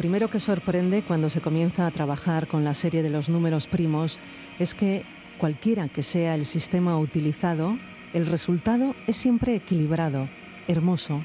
[0.00, 4.18] Primero que sorprende cuando se comienza a trabajar con la serie de los números primos
[4.58, 5.04] es que
[5.38, 7.78] cualquiera que sea el sistema utilizado,
[8.14, 10.26] el resultado es siempre equilibrado,
[10.68, 11.22] hermoso.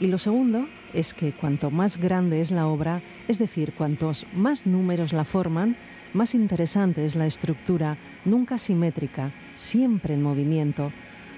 [0.00, 4.66] Y lo segundo es que cuanto más grande es la obra, es decir, cuantos más
[4.66, 5.76] números la forman,
[6.12, 10.90] más interesante es la estructura, nunca simétrica, siempre en movimiento.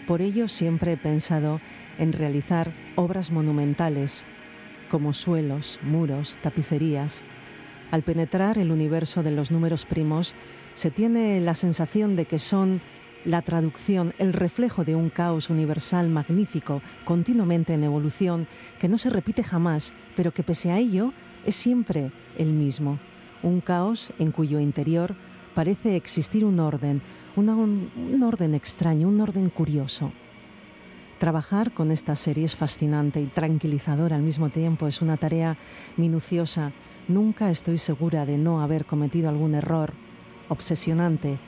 [0.06, 1.60] Por ello siempre he pensado
[1.98, 4.24] en realizar obras monumentales,
[4.88, 7.24] como suelos, muros, tapicerías.
[7.90, 10.34] Al penetrar el universo de los números primos,
[10.74, 12.80] se tiene la sensación de que son
[13.24, 18.46] la traducción, el reflejo de un caos universal magnífico, continuamente en evolución,
[18.78, 21.12] que no se repite jamás, pero que pese a ello
[21.44, 22.98] es siempre el mismo.
[23.42, 25.14] Un caos en cuyo interior
[25.54, 27.02] parece existir un orden,
[27.36, 30.12] un, un orden extraño, un orden curioso.
[31.18, 34.86] Trabajar con esta serie es fascinante y tranquilizadora al mismo tiempo.
[34.86, 35.56] Es una tarea
[35.96, 36.70] minuciosa.
[37.08, 39.94] Nunca estoy segura de no haber cometido algún error.
[40.48, 41.40] Obsesionante,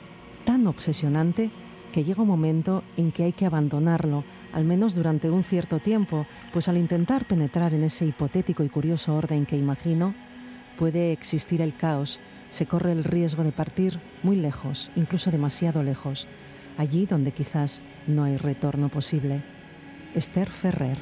[0.43, 1.51] tan obsesionante
[1.93, 6.25] que llega un momento en que hay que abandonarlo, al menos durante un cierto tiempo,
[6.51, 10.13] pues al intentar penetrar en ese hipotético y curioso orden que imagino,
[10.77, 12.19] puede existir el caos,
[12.49, 16.27] se corre el riesgo de partir muy lejos, incluso demasiado lejos,
[16.77, 19.60] allí donde quizás no hay retorno posible.
[20.13, 20.97] Esther Ferrer.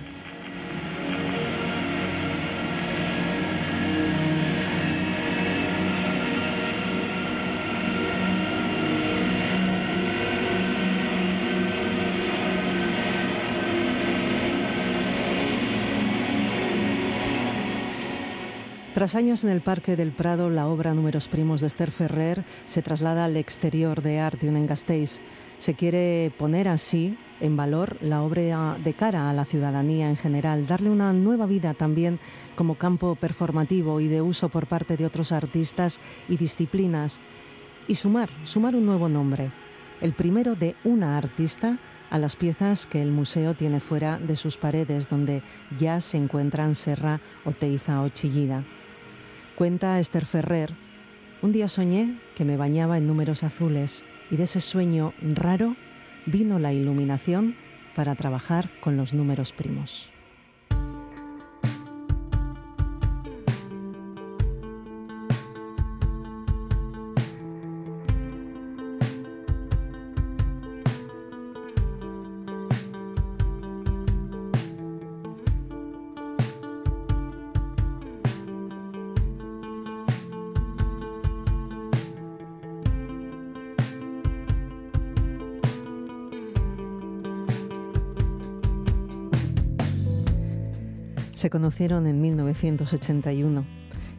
[19.00, 22.82] Tras años en el Parque del Prado, la obra Números Primos de Esther Ferrer se
[22.82, 25.22] traslada al exterior de Art en Gasteiz.
[25.60, 30.68] Se quiere poner así en valor la obra de cara a la ciudadanía en general,
[30.68, 32.18] darle una nueva vida también
[32.56, 36.00] como campo performativo y de uso por parte de otros artistas
[36.30, 37.20] y disciplinas,
[37.90, 39.52] y sumar, sumar un nuevo nombre,
[40.00, 41.78] el primero de una artista
[42.10, 45.44] a las piezas que el museo tiene fuera de sus paredes, donde
[45.78, 48.64] ya se encuentran Serra, Oteiza o Chillida.
[49.56, 50.74] Cuenta Esther Ferrer,
[51.42, 55.76] un día soñé que me bañaba en números azules y de ese sueño raro
[56.26, 57.56] vino la iluminación
[57.96, 60.10] para trabajar con los números primos.
[91.40, 93.66] Se conocieron en 1981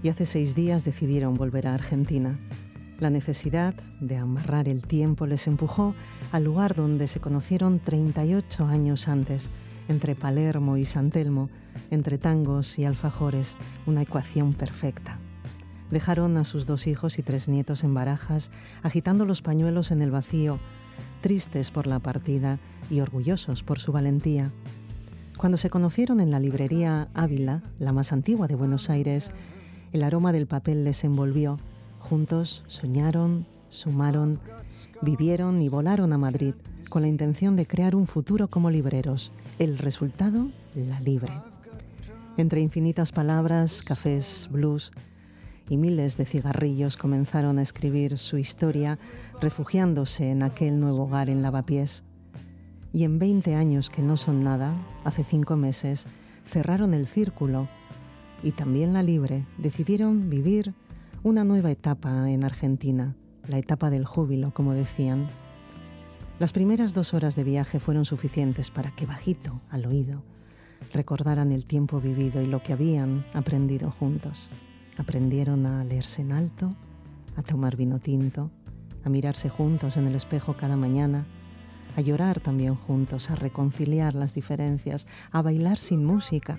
[0.03, 2.41] y hace seis días decidieron volver a Argentina.
[2.99, 5.95] La necesidad de amarrar el tiempo les empujó
[6.33, 9.51] al lugar donde se conocieron 38 años antes,
[9.89, 11.51] entre Palermo y San Telmo,
[11.91, 15.19] entre tangos y alfajores, una ecuación perfecta.
[15.91, 18.51] Dejaron a sus dos hijos y tres nietos en barajas,
[18.83, 20.59] agitando los pañuelos en el vacío,
[21.21, 22.59] tristes por la partida
[22.89, 24.53] y orgullosos por su valentía.
[25.41, 29.33] Cuando se conocieron en la librería Ávila, la más antigua de Buenos Aires,
[29.91, 31.59] el aroma del papel les envolvió.
[31.99, 34.39] Juntos soñaron, sumaron,
[35.01, 36.53] vivieron y volaron a Madrid
[36.91, 39.33] con la intención de crear un futuro como libreros.
[39.59, 41.33] El resultado, la libre.
[42.37, 44.93] Entre infinitas palabras, cafés, blues
[45.71, 48.99] y miles de cigarrillos comenzaron a escribir su historia
[49.41, 52.05] refugiándose en aquel nuevo hogar en Lavapiés.
[52.93, 54.75] Y en 20 años que no son nada,
[55.05, 56.07] hace cinco meses,
[56.45, 57.69] cerraron el círculo
[58.43, 60.75] y también la Libre decidieron vivir
[61.23, 63.15] una nueva etapa en Argentina,
[63.49, 65.27] la etapa del júbilo, como decían.
[66.39, 70.23] Las primeras dos horas de viaje fueron suficientes para que bajito, al oído,
[70.93, 74.49] recordaran el tiempo vivido y lo que habían aprendido juntos.
[74.97, 76.75] Aprendieron a leerse en alto,
[77.37, 78.51] a tomar vino tinto,
[79.05, 81.27] a mirarse juntos en el espejo cada mañana,
[82.01, 86.59] a llorar también juntos, a reconciliar las diferencias, a bailar sin música,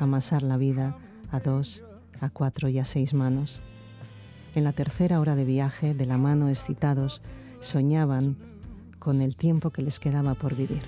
[0.00, 0.96] a amasar la vida
[1.30, 1.84] a dos,
[2.20, 3.60] a cuatro y a seis manos.
[4.54, 7.20] En la tercera hora de viaje, de la mano excitados,
[7.60, 8.38] soñaban
[8.98, 10.82] con el tiempo que les quedaba por vivir.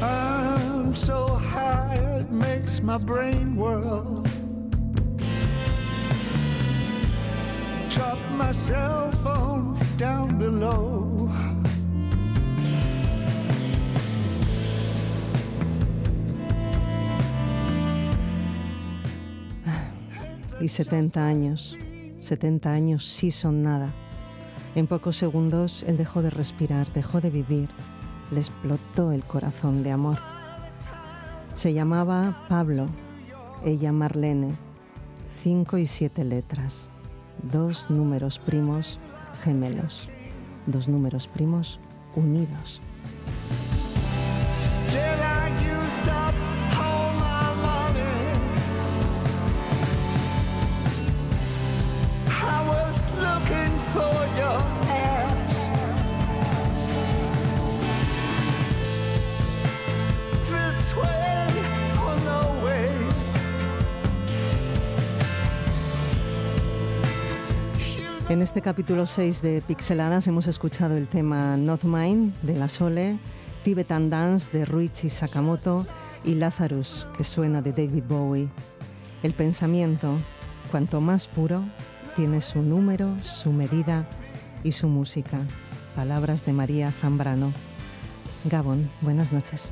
[0.00, 3.56] I'm so high makes my brain
[8.52, 11.31] my cell phone down below.
[20.62, 21.76] Y 70 años,
[22.20, 23.92] 70 años sí son nada.
[24.76, 27.68] En pocos segundos él dejó de respirar, dejó de vivir,
[28.30, 30.18] le explotó el corazón de amor.
[31.54, 32.86] Se llamaba Pablo,
[33.64, 34.52] ella Marlene,
[35.42, 36.86] cinco y siete letras,
[37.42, 39.00] dos números primos
[39.42, 40.08] gemelos,
[40.66, 41.80] dos números primos
[42.14, 42.80] unidos.
[68.32, 73.18] En este capítulo 6 de Pixeladas hemos escuchado el tema Not Mine de La Sole,
[73.62, 75.86] Tibetan Dance de Ruichi Sakamoto
[76.24, 78.48] y Lazarus, que suena de David Bowie.
[79.22, 80.16] El pensamiento,
[80.70, 81.62] cuanto más puro,
[82.14, 84.06] tiene su número, su medida
[84.62, 85.38] y su música.
[85.94, 87.52] Palabras de María Zambrano.
[88.44, 89.70] Gabón, buenas noches.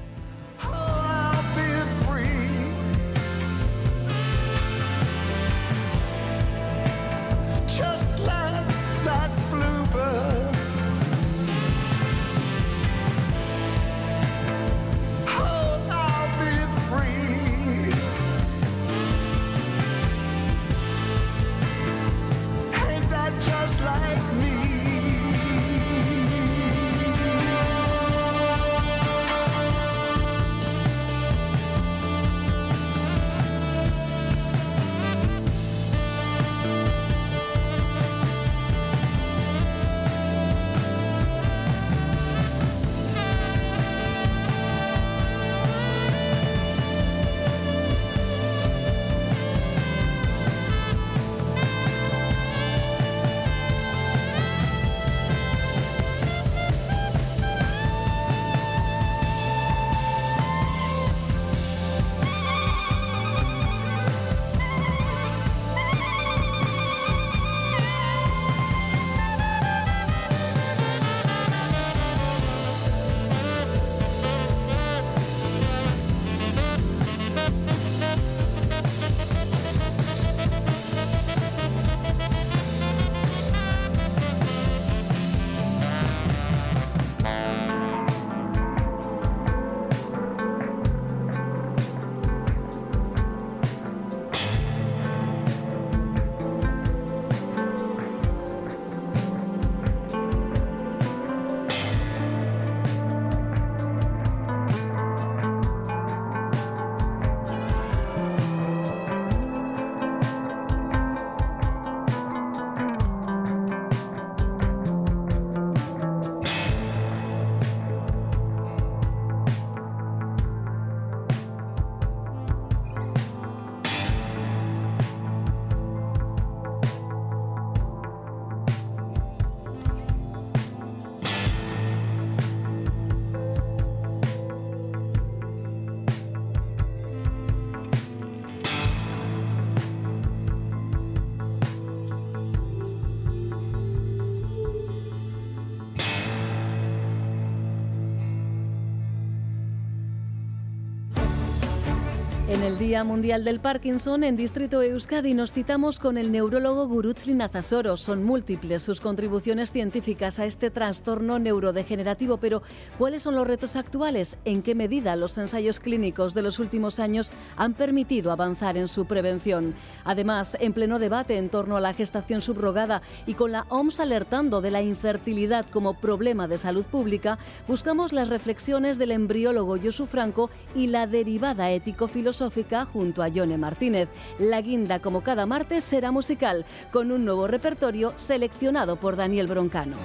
[152.70, 157.96] El Día Mundial del Parkinson, en Distrito Euskadi nos citamos con el neurólogo Gurutzli Nazasoro.
[157.96, 162.62] Son múltiples sus contribuciones científicas a este trastorno neurodegenerativo, pero
[162.96, 164.36] ¿cuáles son los retos actuales?
[164.44, 169.04] ¿En qué medida los ensayos clínicos de los últimos años han permitido avanzar en su
[169.04, 169.74] prevención?
[170.04, 174.60] Además, en pleno debate en torno a la gestación subrogada y con la OMS alertando
[174.60, 180.50] de la infertilidad como problema de salud pública, buscamos las reflexiones del embriólogo Josu Franco
[180.76, 182.59] y la derivada ético-filosófica
[182.92, 184.08] junto a Yone Martínez.
[184.38, 189.96] La guinda, como cada martes, será musical, con un nuevo repertorio seleccionado por Daniel Broncano.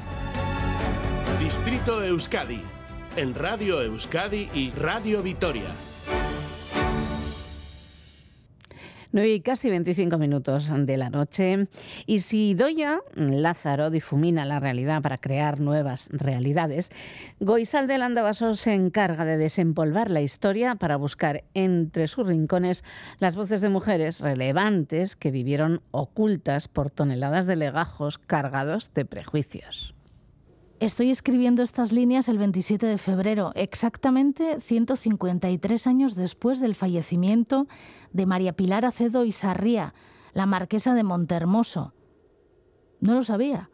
[1.39, 2.61] Distrito Euskadi,
[3.15, 5.69] en Radio Euskadi y Radio Vitoria.
[9.15, 11.69] 9 y casi 25 minutos de la noche.
[12.05, 16.91] Y si Doya Lázaro difumina la realidad para crear nuevas realidades,
[17.39, 22.83] Goizal del Andabaso se encarga de desempolvar la historia para buscar entre sus rincones
[23.19, 29.95] las voces de mujeres relevantes que vivieron ocultas por toneladas de legajos cargados de prejuicios.
[30.81, 37.65] Estoy escribiendo estas líneas el 27 de febrero, exactamente 153 años después del fallecimiento
[38.15, 39.93] de María Pilar Acedo y Sarría,
[40.33, 41.93] la marquesa de Montermoso.
[43.01, 43.69] No lo sabía.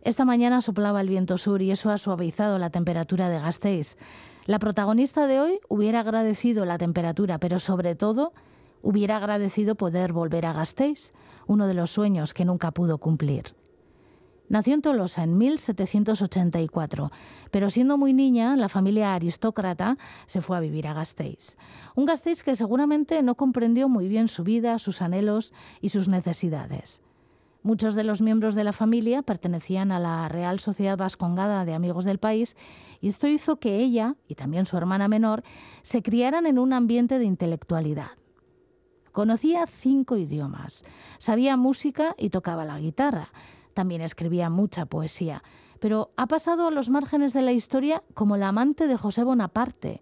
[0.00, 3.98] Esta mañana soplaba el viento sur y eso ha suavizado la temperatura de Gasteiz.
[4.46, 8.32] La protagonista de hoy hubiera agradecido la temperatura, pero sobre todo
[8.80, 11.12] hubiera agradecido poder volver a Gasteiz,
[11.46, 13.54] uno de los sueños que nunca pudo cumplir.
[14.48, 17.10] Nació en Tolosa en 1784,
[17.50, 21.56] pero siendo muy niña, la familia aristócrata se fue a vivir a Gasteiz.
[21.96, 27.02] Un Gasteiz que seguramente no comprendió muy bien su vida, sus anhelos y sus necesidades.
[27.64, 32.04] Muchos de los miembros de la familia pertenecían a la Real Sociedad Vascongada de Amigos
[32.04, 32.54] del País
[33.00, 35.42] y esto hizo que ella y también su hermana menor
[35.82, 38.10] se criaran en un ambiente de intelectualidad.
[39.10, 40.84] Conocía cinco idiomas,
[41.18, 43.32] sabía música y tocaba la guitarra
[43.76, 45.42] también escribía mucha poesía,
[45.80, 50.00] pero ha pasado a los márgenes de la historia como la amante de José Bonaparte,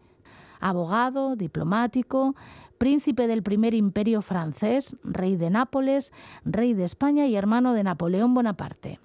[0.60, 2.36] abogado, diplomático,
[2.78, 6.12] príncipe del primer imperio francés, rey de Nápoles,
[6.44, 9.00] rey de España y hermano de Napoleón Bonaparte.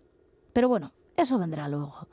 [0.53, 2.07] Pero bueno, eso vendrá luego.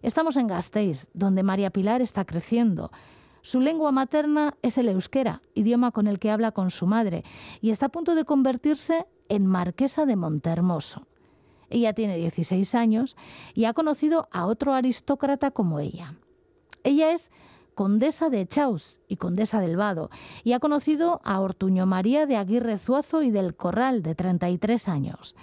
[0.00, 2.90] Estamos en Gasteiz, donde María Pilar está creciendo.
[3.42, 7.22] Su lengua materna es el euskera, idioma con el que habla con su madre,
[7.60, 11.07] y está a punto de convertirse en marquesa de Montermoso.
[11.70, 13.16] Ella tiene 16 años
[13.54, 16.14] y ha conocido a otro aristócrata como ella.
[16.84, 17.30] Ella es
[17.78, 20.10] condesa de Chaus y condesa del Vado,
[20.42, 25.36] y ha conocido a Ortuño María de Aguirre Zuazo y del Corral, de 33 años.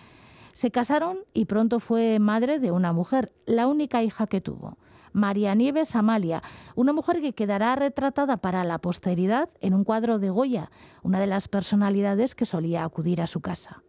[0.51, 4.77] Se casaron y pronto fue madre de una mujer, la única hija que tuvo,
[5.13, 6.43] María Nieves Amalia,
[6.75, 10.71] una mujer que quedará retratada para la posteridad en un cuadro de Goya,
[11.03, 13.84] una de las personalidades que solía acudir a su casa.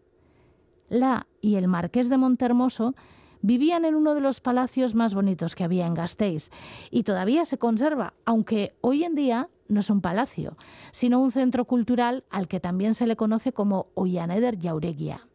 [0.88, 2.94] La y el marqués de Montermoso
[3.42, 6.50] vivían en uno de los palacios más bonitos que había en Gasteiz
[6.90, 10.56] y todavía se conserva, aunque hoy en día no es un palacio,
[10.92, 15.26] sino un centro cultural al que también se le conoce como Ollaneder Jauregia.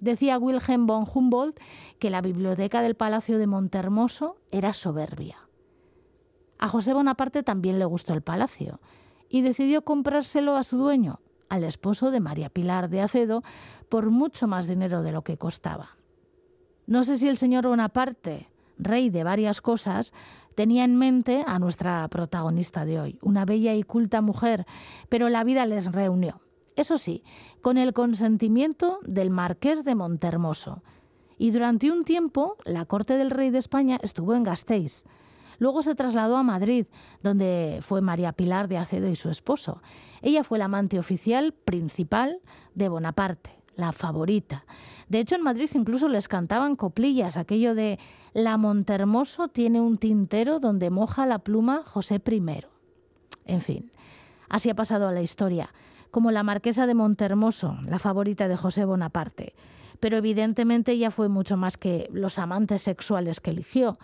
[0.00, 1.58] Decía Wilhelm von Humboldt
[1.98, 5.38] que la biblioteca del Palacio de Montermoso era soberbia.
[6.58, 8.80] A José Bonaparte también le gustó el palacio
[9.28, 11.20] y decidió comprárselo a su dueño,
[11.54, 13.42] al esposo de María Pilar de Acedo,
[13.88, 15.96] por mucho más dinero de lo que costaba.
[16.86, 20.12] No sé si el señor Bonaparte, rey de varias cosas,
[20.56, 24.66] tenía en mente a nuestra protagonista de hoy, una bella y culta mujer,
[25.08, 26.40] pero la vida les reunió.
[26.76, 27.22] Eso sí,
[27.62, 30.82] con el consentimiento del marqués de Montermoso.
[31.38, 35.04] Y durante un tiempo la corte del rey de España estuvo en Gasteiz.
[35.58, 36.86] Luego se trasladó a Madrid,
[37.22, 39.82] donde fue María Pilar de Acedo y su esposo.
[40.22, 42.40] Ella fue la amante oficial principal
[42.74, 44.64] de Bonaparte la favorita.
[45.08, 47.98] De hecho, en Madrid incluso les cantaban coplillas, aquello de
[48.32, 52.64] La Montermoso tiene un tintero donde moja la pluma José I.
[53.46, 53.92] En fin,
[54.48, 55.70] así ha pasado a la historia,
[56.10, 59.54] como la marquesa de Montermoso, la favorita de José Bonaparte.
[60.00, 63.98] Pero evidentemente ella fue mucho más que los amantes sexuales que eligió.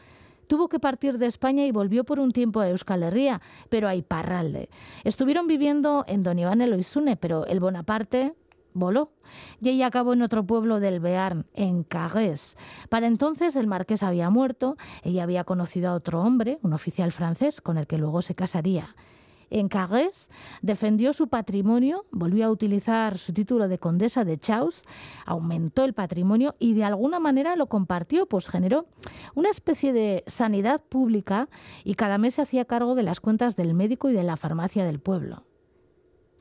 [0.50, 3.94] Tuvo que partir de España y volvió por un tiempo a Euskal Herria, pero a
[3.94, 4.68] Iparralde.
[5.04, 8.34] Estuvieron viviendo en Don Iván Eloisune, pero el Bonaparte
[8.72, 9.12] voló
[9.60, 12.56] y ella acabó en otro pueblo del Bearn, en Carrés.
[12.88, 17.60] Para entonces el marqués había muerto, ella había conocido a otro hombre, un oficial francés,
[17.60, 18.96] con el que luego se casaría.
[19.50, 20.30] En Carrés
[20.62, 24.84] defendió su patrimonio, volvió a utilizar su título de condesa de Chaus,
[25.26, 28.86] aumentó el patrimonio y de alguna manera lo compartió, pues generó
[29.34, 31.48] una especie de sanidad pública
[31.82, 34.84] y cada mes se hacía cargo de las cuentas del médico y de la farmacia
[34.84, 35.44] del pueblo.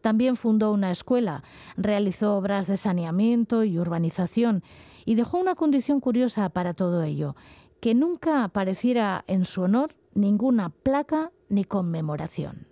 [0.01, 1.43] También fundó una escuela,
[1.77, 4.63] realizó obras de saneamiento y urbanización
[5.03, 7.35] y dejó una condición curiosa para todo ello,
[7.81, 12.68] que nunca apareciera en su honor ninguna placa ni conmemoración.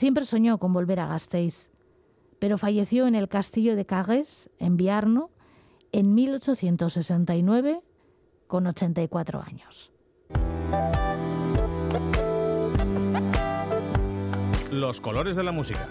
[0.00, 1.70] Siempre soñó con volver a Gasteiz,
[2.38, 5.28] pero falleció en el castillo de Cagues, en Viarno,
[5.92, 7.82] en 1869,
[8.46, 9.92] con 84 años.
[14.72, 15.86] Los colores de la música.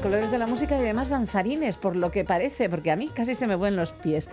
[0.00, 3.08] Los colores de la música y además danzarines, por lo que parece, porque a mí
[3.08, 4.30] casi se me vuelven los pies.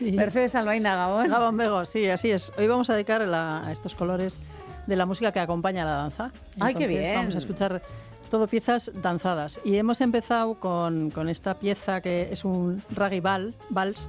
[0.00, 1.28] Mercedes Albaina, Gabón.
[1.28, 2.50] Gabón Bego, sí, así es.
[2.56, 4.40] Hoy vamos a dedicar la- a estos colores
[4.86, 6.32] de la música que acompaña a la danza.
[6.58, 7.14] Ay, qué Entonces, bien.
[7.16, 7.82] Vamos a escuchar
[8.30, 9.60] todo piezas danzadas.
[9.62, 14.08] Y hemos empezado con, con esta pieza que es un raggy bal, vals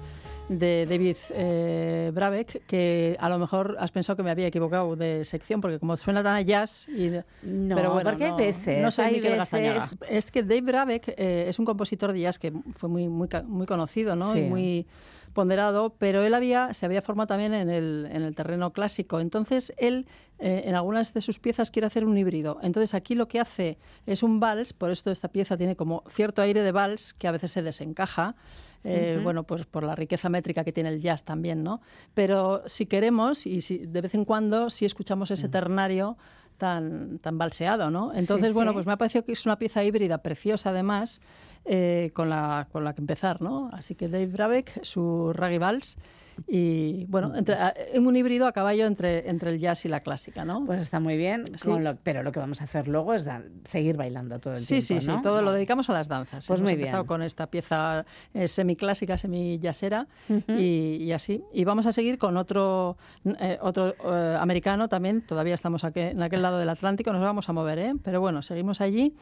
[0.59, 5.23] de David eh, Brabeck, que a lo mejor has pensado que me había equivocado de
[5.23, 6.89] sección, porque como suena tan a jazz...
[6.89, 7.09] Y,
[7.43, 9.89] No, pero bueno, porque hay no- veces, No soy hay veces-.
[10.09, 13.65] Es que Dave Brabeck eh, es un compositor de jazz que fue muy, muy, muy
[13.65, 14.33] conocido ¿no?
[14.33, 14.39] Sí.
[14.39, 14.87] y muy
[15.33, 19.21] ponderado, pero él había, se había formado también en el, en el terreno clásico.
[19.21, 20.05] Entonces, él
[20.39, 22.59] eh, en algunas de sus piezas quiere hacer un híbrido.
[22.61, 26.41] Entonces, aquí lo que hace es un vals, por esto esta pieza tiene como cierto
[26.41, 28.35] aire de vals que a veces se desencaja.
[28.83, 29.19] Eh.
[29.23, 31.81] Bueno, pues por la riqueza métrica que tiene el jazz también, ¿no?
[32.13, 36.17] Pero si queremos y si de vez en cuando, si escuchamos ese ternario
[36.57, 38.13] tan, tan balseado, ¿no?
[38.13, 38.75] Entonces, Sí, bueno, sí.
[38.75, 41.21] pues me ha parecido que es una pieza híbrida preciosa además,
[41.65, 43.69] eh, con, la, con la que empezar, ¿no?
[43.73, 45.97] Así que Dave Brabeck, su Raggy Vals,
[46.47, 49.99] y bueno, entre, a- en un híbrido a caballo entre, entre el jazz y la
[50.01, 50.65] clásica, ¿no?
[50.65, 51.69] Pues está muy bien, Sí.
[51.69, 54.79] lo- pero lo que vamos a hacer luego es dan- seguir bailando todo el Sí,
[54.79, 55.21] tiempo, sí, sí, ¿no?
[55.21, 56.45] todo lo dedicamos a las danzas.
[56.47, 57.07] Pues Hemos muy empezado bien.
[57.07, 60.07] con esta pieza eh, semiclásica, semiyasera
[60.47, 61.43] y, y así.
[61.53, 62.97] Y vamos a seguir con otro,
[63.39, 65.21] eh, otro eh, americano también.
[65.21, 67.93] Todavía estamos aquí, en aquel lado del Atlántico, nos vamos a mover, ¿eh?
[68.03, 69.13] Pero bueno, seguimos allí.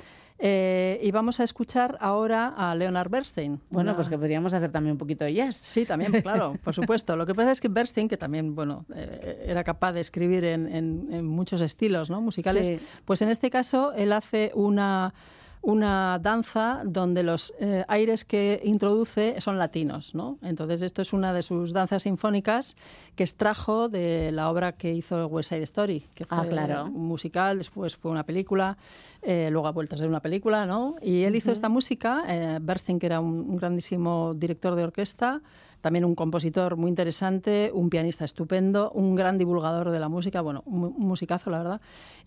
[0.42, 3.60] Eh, y vamos a escuchar ahora a Leonard Bernstein.
[3.70, 5.58] Bueno, una- pues que podríamos hacer también un poquito de jazz.
[5.58, 7.16] Sí, también, claro, por supuesto.
[7.18, 10.74] Lo que pasa es que Bernstein, que también, bueno, eh, era capaz de escribir en,
[10.74, 12.22] en- en muchos estilos ¿no?
[12.22, 12.80] musicales, Sí.
[13.04, 15.14] pues en este caso él hace una
[15.62, 20.38] una danza donde los eh, aires que introduce son latinos, ¿no?
[20.42, 22.78] Entonces esto es una de sus danzas sinfónicas
[23.16, 26.86] que extrajo de la obra que hizo West Side Story, que fue Ah, claro.
[26.86, 28.78] un musical, después fue una película,
[29.22, 30.96] eh, luego ha vuelto a ser una película, ¿no?
[31.02, 35.42] Y él hizo esta música, eh, Bernstein, que era un, un grandísimo director de orquesta,
[35.82, 40.64] también un compositor muy interesante, un pianista estupendo, un gran divulgador de la música, bueno,
[40.66, 41.82] un musicazo, la verdad.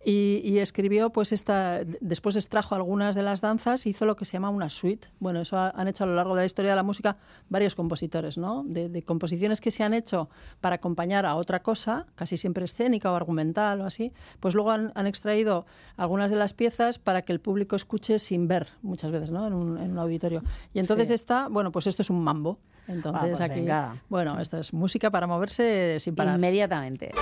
[0.05, 4.51] Y, escribió, pues esta, después extrajo algunas de las danzas, hizo lo que se llama
[4.51, 5.09] una suite.
[5.20, 7.19] Bueno, eso han hecho a lo largo de la historia de la música
[7.49, 8.65] varios compositores, ¿no?
[8.65, 10.29] De, composiciones que se han hecho
[10.61, 15.07] para acompañar a otra cosa, casi siempre escénica o argumental o así, pues luego han,
[15.07, 15.66] extraído
[15.97, 19.47] algunas de las piezas para que el público escuche sin ver, muchas veces, ¿no?
[19.47, 20.43] En un, auditorio.
[20.74, 22.59] Y entonces está, bueno, pues esto es un mambo.
[22.89, 23.67] Entonces pues aquí,
[24.09, 26.37] bueno, esto es música para moverse sin parar.
[26.37, 27.13] Inmediatamente.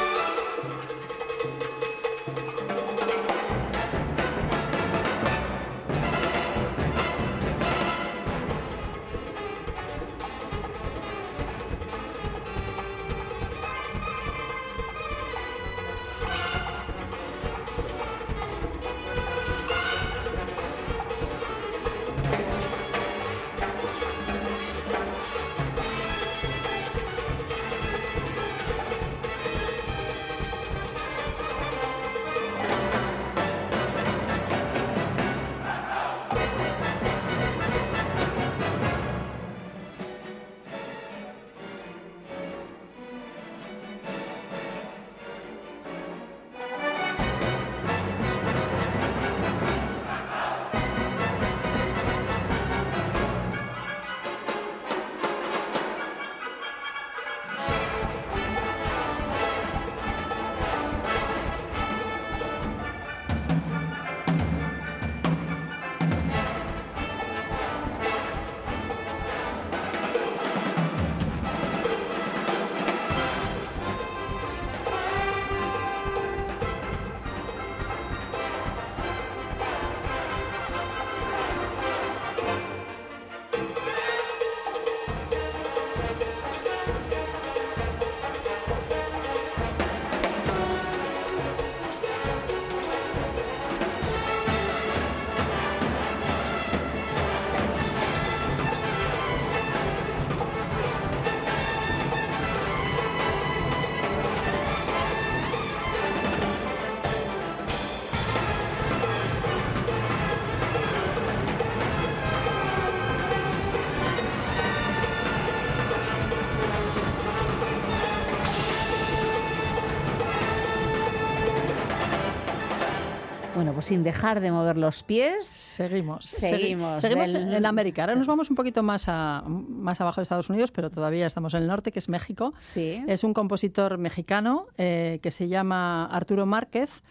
[123.90, 125.48] Sin dejar de mover los pies.
[125.48, 126.24] Seguimos.
[126.24, 127.00] Seguimos.
[127.00, 128.02] Seguimos en América.
[128.02, 131.54] Ahora nos vamos un poquito más, a, más abajo de Estados Unidos, pero todavía estamos
[131.54, 132.54] en el norte, que es México.
[132.60, 133.02] Sí.
[133.08, 137.02] Es un compositor mexicano eh, que se llama Arturo Márquez.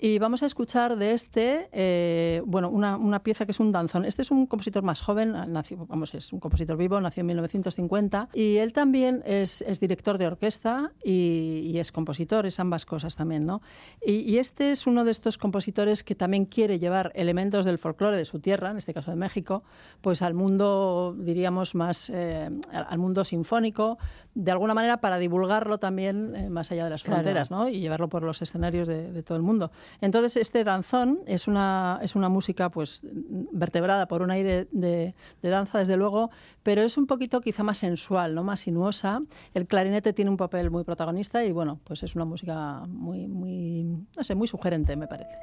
[0.00, 4.04] Y vamos a escuchar de este, eh, bueno, una, una, pieza que es un danzón.
[4.04, 8.28] Este es un compositor más joven, nació, vamos, es un compositor vivo, nació en 1950
[8.34, 13.14] y él también es, es director de orquesta y, y, es compositor, es ambas cosas
[13.14, 13.62] también, ¿no?
[14.04, 18.16] Y, y, este es uno de estos compositores que también quiere llevar elementos del folclore
[18.16, 19.62] de su tierra, en este caso de México,
[20.00, 23.98] pues al mundo, diríamos, más, eh, al mundo sinfónico,
[24.34, 27.68] de alguna manera para divulgarlo también eh, más allá de las fronteras, ¿no?
[27.68, 29.70] Y llevarlo por los escenarios de, de todo el mundo.
[30.00, 33.02] Entonces, este danzón es una, es una música pues
[33.52, 36.30] vertebrada por un aire de, de, danza, desde luego,
[36.62, 38.44] pero es un poquito quizá más sensual, ¿no?
[38.44, 39.22] más sinuosa.
[39.54, 43.84] El clarinete tiene un papel muy protagonista y, bueno, pues es una música muy, muy,
[44.16, 45.34] no sé, muy sugerente, me parece.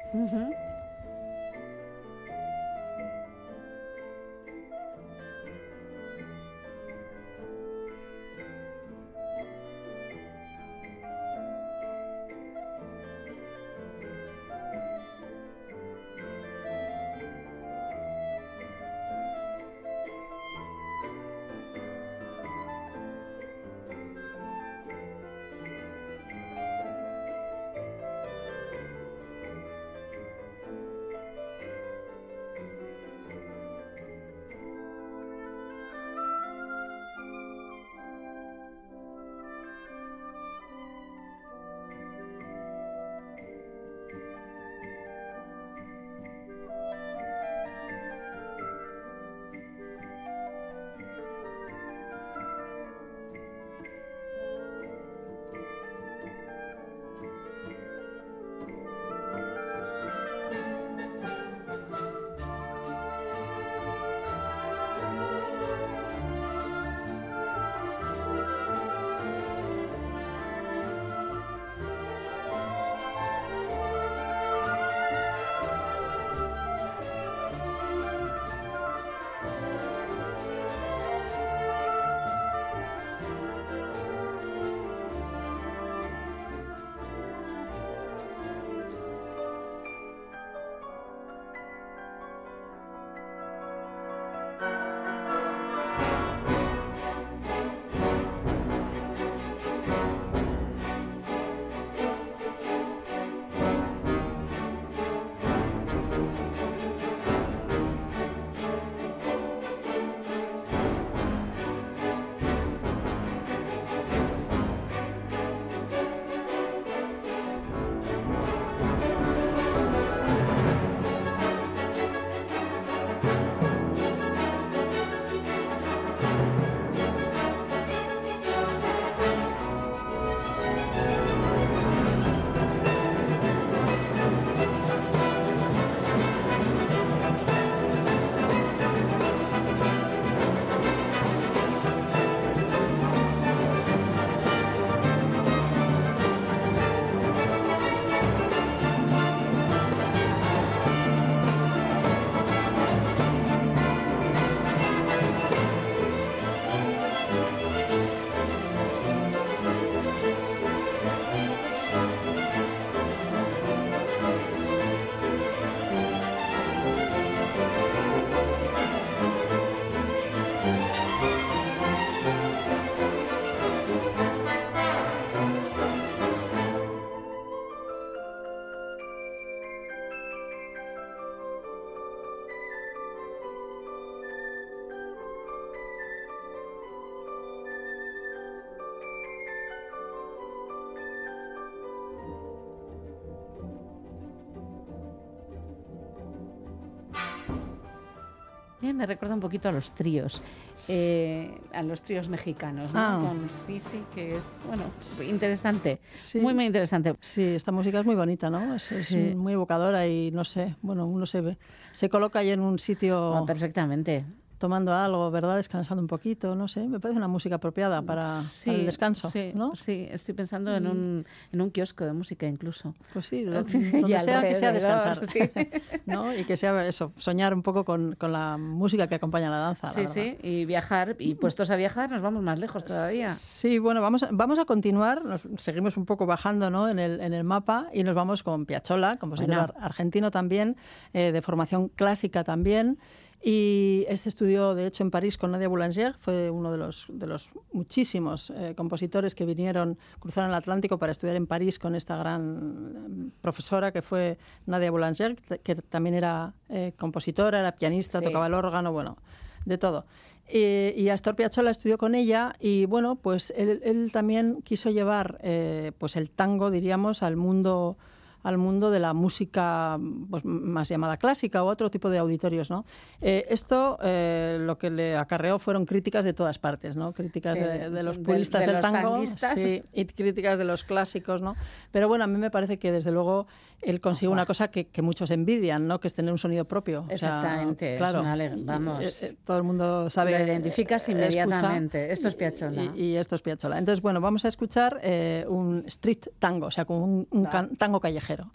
[199.02, 200.42] Me recuerda un poquito a los tríos,
[200.88, 203.00] eh, a los tríos mexicanos, ¿no?
[203.00, 203.18] Ah.
[203.20, 204.84] Con Sisi, que es, bueno,
[205.28, 206.38] interesante, Sí.
[206.38, 207.16] muy, muy interesante.
[207.20, 208.76] Sí, esta música es muy bonita, ¿no?
[208.76, 209.34] Es, es Sí.
[209.36, 211.58] muy evocadora y no sé, bueno, uno se ve,
[211.90, 214.24] se coloca ahí en un sitio Ah, perfectamente.
[214.62, 215.56] Tomando algo, ¿verdad?
[215.56, 219.50] Descansando un poquito, no sé, me parece una música apropiada para, para el descanso, sí,
[219.56, 219.74] ¿no?
[219.74, 222.94] Sí, estoy pensando en un, en un kiosco de música incluso.
[223.12, 225.40] Pues sí, lo- donde y sea que sea descansar, sí.
[226.06, 226.32] ¿no?
[226.32, 229.88] Y que sea eso, soñar un poco con, con la música que acompaña la danza.
[229.88, 233.30] Sí, sí, y viajar, y puestos a viajar nos vamos más lejos todavía.
[233.30, 236.88] Sí, bueno, vamos, a- vamos a continuar, nos seguimos un poco bajando ¿no?
[236.88, 239.62] en, el, en el mapa y nos vamos con Piazzolla, compositor Bueno.
[239.62, 240.76] ar- argentino también,
[241.14, 242.98] eh, de formación clásica también.
[243.44, 247.26] Y este estudió, de hecho, en París con Nadia Boulanger, fue uno de los, de
[247.26, 252.16] los muchísimos eh, compositores que vinieron, cruzaron el Atlántico para estudiar en París con esta
[252.16, 258.20] gran eh, profesora que fue Nadia Boulanger, que, que también era eh, compositora, era pianista,
[258.20, 258.26] Sí.
[258.26, 259.16] tocaba el órgano, bueno,
[259.64, 260.06] de todo.
[260.46, 265.38] Eh, y Astor Piazzolla estudió con ella y bueno, pues él, él también quiso llevar
[265.42, 267.96] eh, pues el tango, diríamos, al mundo
[268.42, 269.98] al mundo de la música
[270.30, 272.70] pues, más llamada clásica o otro tipo de auditorios.
[272.70, 272.84] ¿no?
[273.20, 277.12] Eh, esto eh, lo que le acarreó fueron críticas de todas partes, ¿no?
[277.12, 280.84] críticas Sí, de, de los puristas de del los tango sí, y críticas de los
[280.84, 281.42] clásicos.
[281.42, 281.56] ¿no?
[281.90, 283.46] Pero bueno, a mí me parece que desde luego
[283.82, 286.00] él consigue una cosa que, que muchos envidian, ¿no?
[286.00, 287.00] que es tener un sonido propio.
[287.00, 289.02] O sea, Exactamente, es claro, una aleg- y- vamos.
[289.22, 290.38] eh, eh, todo el mundo sabe.
[290.38, 291.98] Lo identificas eh, inmediatamente.
[292.04, 292.82] escucha Esto es Piazzolla.
[292.96, 293.78] Y, y esto es Piazzolla.
[293.78, 295.00] Entonces, bueno, vamos a escuchar
[295.48, 298.50] un street tango, o sea, como un, un can- tango callejero.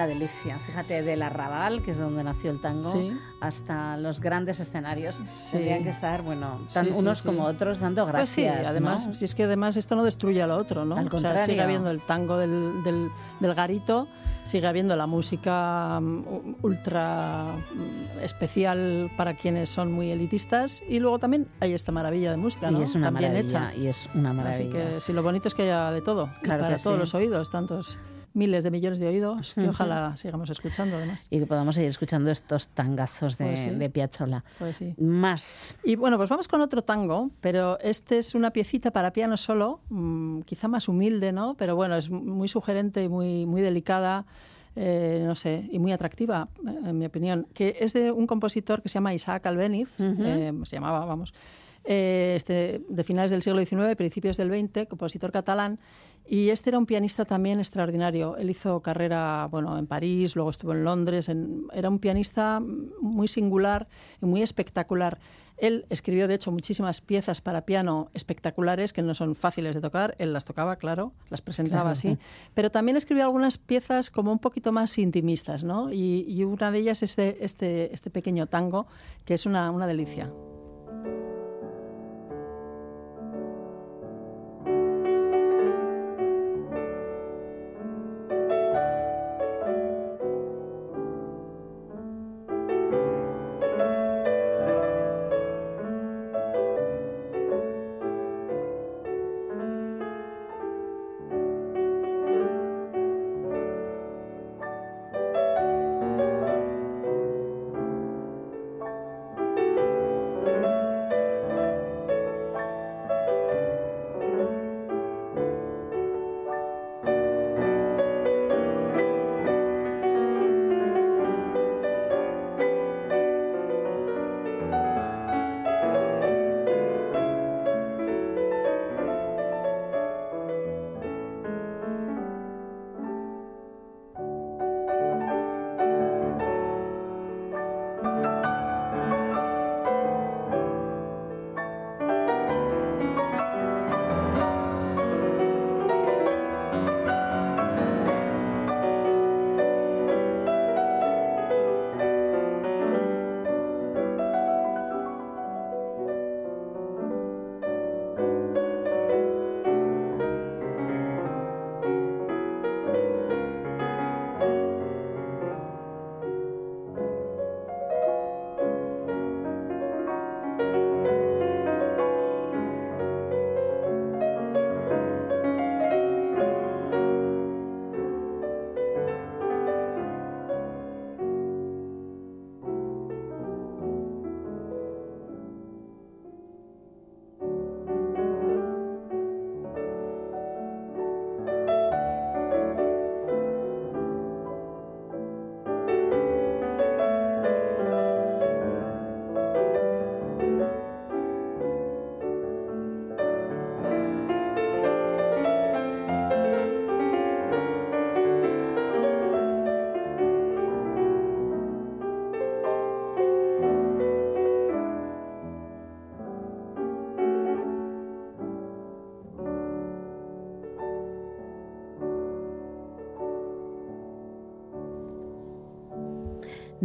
[0.00, 0.58] Una delicia.
[0.58, 3.12] Fíjate, del arrabal, que es donde nació el tango, Sí.
[3.40, 5.16] hasta los grandes escenarios.
[5.28, 5.52] Sí.
[5.58, 8.66] Tendrían que estar, bueno, tan Sí, unos como otros dando Pues gracias.
[8.66, 9.14] además, ¿no?
[9.14, 10.96] si es que además esto no destruye a lo otro, ¿no?
[10.96, 11.62] Al O sea, sigue contrario.
[11.64, 13.10] habiendo el tango del, del-
[13.40, 14.08] del garito,
[14.44, 21.18] sigue habiendo la música mm, ultra mm, especial para quienes son muy elitistas y luego
[21.18, 22.82] también hay esta maravilla de música, Y ¿no?
[22.82, 23.76] es una También maravilla, hecha.
[23.78, 24.70] y es una Así maravilla.
[24.94, 27.98] que sí, lo bonito es que haya de todo, Claro para todos los oídos, tantos
[28.32, 29.70] miles de millones de oídos, que Ujú.
[29.70, 31.26] ojalá sigamos escuchando además.
[31.30, 33.70] Y que podamos seguir escuchando estos tangazos de, Pues sí.
[33.70, 34.44] de Piazzolla.
[34.58, 34.94] Pues sí.
[34.98, 35.74] Más.
[35.84, 39.80] Y bueno, pues vamos con otro tango, pero este es una piecita para piano solo,
[39.88, 41.54] mm, quizá más humilde, ¿no?
[41.54, 44.26] Pero bueno, es muy sugerente y muy, muy delicada,
[44.76, 48.82] eh, no sé, y muy atractiva, eh, en mi opinión, que es de un compositor
[48.82, 50.22] que se llama Isaac Albeniz, Ujú.
[50.24, 51.34] eh, se llamaba, vamos,
[51.84, 55.78] eh, este, de finales del siglo XIX, principios del XX, compositor catalán.
[56.26, 58.36] Y este era un pianista también extraordinario.
[58.36, 61.28] Él hizo carrera bueno, en París, luego estuvo en Londres.
[61.72, 62.62] era un pianista
[63.00, 63.88] muy singular
[64.22, 65.18] y muy espectacular.
[65.60, 70.16] Él escribió, de hecho, muchísimas piezas para piano espectaculares que no son fáciles de tocar.
[70.18, 72.16] Él las tocaba, claro, las presentaba así.
[72.54, 75.92] Pero también escribió algunas piezas como un poquito más intimistas, ¿no?
[75.92, 78.86] Y, una de ellas es este, este, este pequeño tango,
[79.26, 80.30] que es una, una delicia.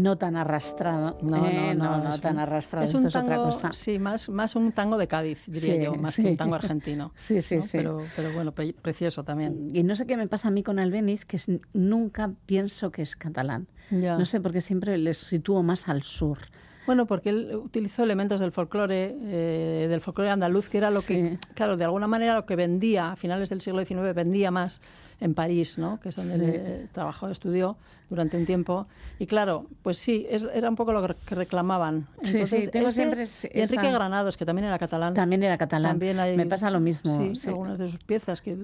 [0.05, 1.17] No tan arrastrado.
[1.23, 1.73] No, no, ¿eh?
[1.73, 2.85] no, no, tan arrastrado.
[2.85, 6.37] Es un tango, Sí, más, más un tango de Cádiz, diría yo, más que un
[6.37, 7.11] tango argentino.
[7.25, 7.79] Sí, sí, sí.
[7.79, 9.63] Pero, pero, bueno, precioso también.
[9.73, 11.39] Y no sé qué me pasa a mí con Albeniz, que
[11.73, 13.67] nunca pienso que es catalán.
[13.89, 16.37] No sé, porque siempre les sitúo más al sur.
[16.85, 21.37] Bueno, porque él utilizó elementos del folclore, eh, del folclore andaluz, que era lo que,
[21.53, 24.81] claro, de alguna manera lo que vendía a finales del siglo XIX, vendía más
[25.19, 25.99] en París, ¿no?
[25.99, 27.77] que es donde él trabajó, estudió
[28.09, 28.87] durante un tiempo.
[29.17, 32.07] Y claro, pues sí, era un poco lo que reclamaban.
[32.23, 35.13] Entonces, sí, tengo este siempre y Enrique Granados, que también era catalán.
[35.13, 35.97] También era catalán.
[35.99, 37.35] Me pasa lo mismo.
[37.35, 38.57] Sí, algunas de sus piezas que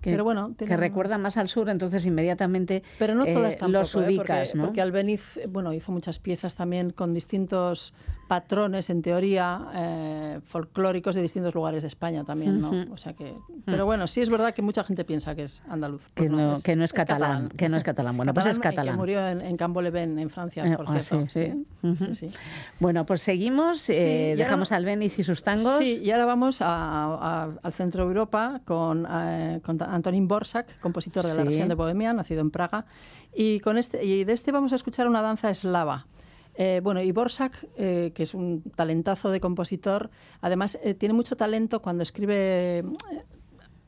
[0.00, 3.94] que, pero bueno, que recuerda más al sur, entonces inmediatamente pero no todas eh, los
[3.94, 3.98] ¿eh?
[3.98, 4.64] ubicas, porque, ¿no?
[4.64, 7.92] porque Albeniz, bueno, hizo muchas piezas también con distintos
[8.30, 12.70] patrones, en teoría, eh, folclóricos de distintos lugares de España también, ¿no?
[12.92, 13.34] O sea que,
[13.64, 16.06] pero bueno, sí es verdad que mucha gente piensa que es andaluz.
[16.14, 18.16] Que no, es, que no es, catalán, que no es catalán.
[18.16, 18.94] Bueno, pues es catalán.
[18.94, 19.58] Que murió en, en
[20.20, 21.28] en Francia, por ah, cierto.
[21.28, 21.66] Sí,
[22.12, 22.30] sí.
[22.78, 25.78] Bueno, pues seguimos, dejamos al Albeniz y sus tangos.
[25.78, 29.08] Sí, y ahora vamos al centro de Europa con,
[29.64, 32.86] con Antonín Borsak, compositor de la región de Bohemia, nacido en Praga.
[33.34, 36.06] Y, con este, y de este vamos a escuchar una danza eslava.
[36.54, 40.10] Eh, bueno, y Borsak, eh, que es un talentazo de compositor,
[40.40, 42.84] además eh, tiene mucho talento cuando escribe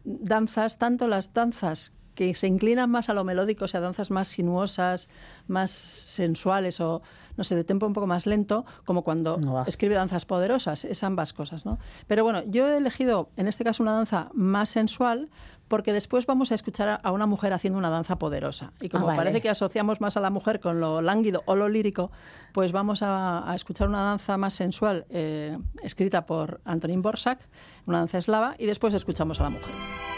[0.04, 4.28] danzas, tanto las danzas que se inclinan más a lo melódico, o sea, danzas más
[4.28, 5.08] sinuosas,
[5.46, 7.02] más sensuales o,
[7.36, 11.32] no sé, de tempo un poco más lento, como cuando escribe danzas poderosas, es ambas
[11.32, 11.78] cosas, ¿no?
[12.06, 15.30] Pero bueno, yo he elegido en este caso una danza más sensual
[15.68, 18.72] porque después vamos a escuchar a una mujer haciendo una danza poderosa.
[18.80, 21.70] Y como ah, parece que asociamos más a la mujer con lo lánguido o lo
[21.70, 22.10] lírico,
[22.52, 27.48] pues vamos a, escuchar una danza más sensual eh, escrita por Antonín Borsak,
[27.86, 30.11] una danza eslava, y después escuchamos a la mujer.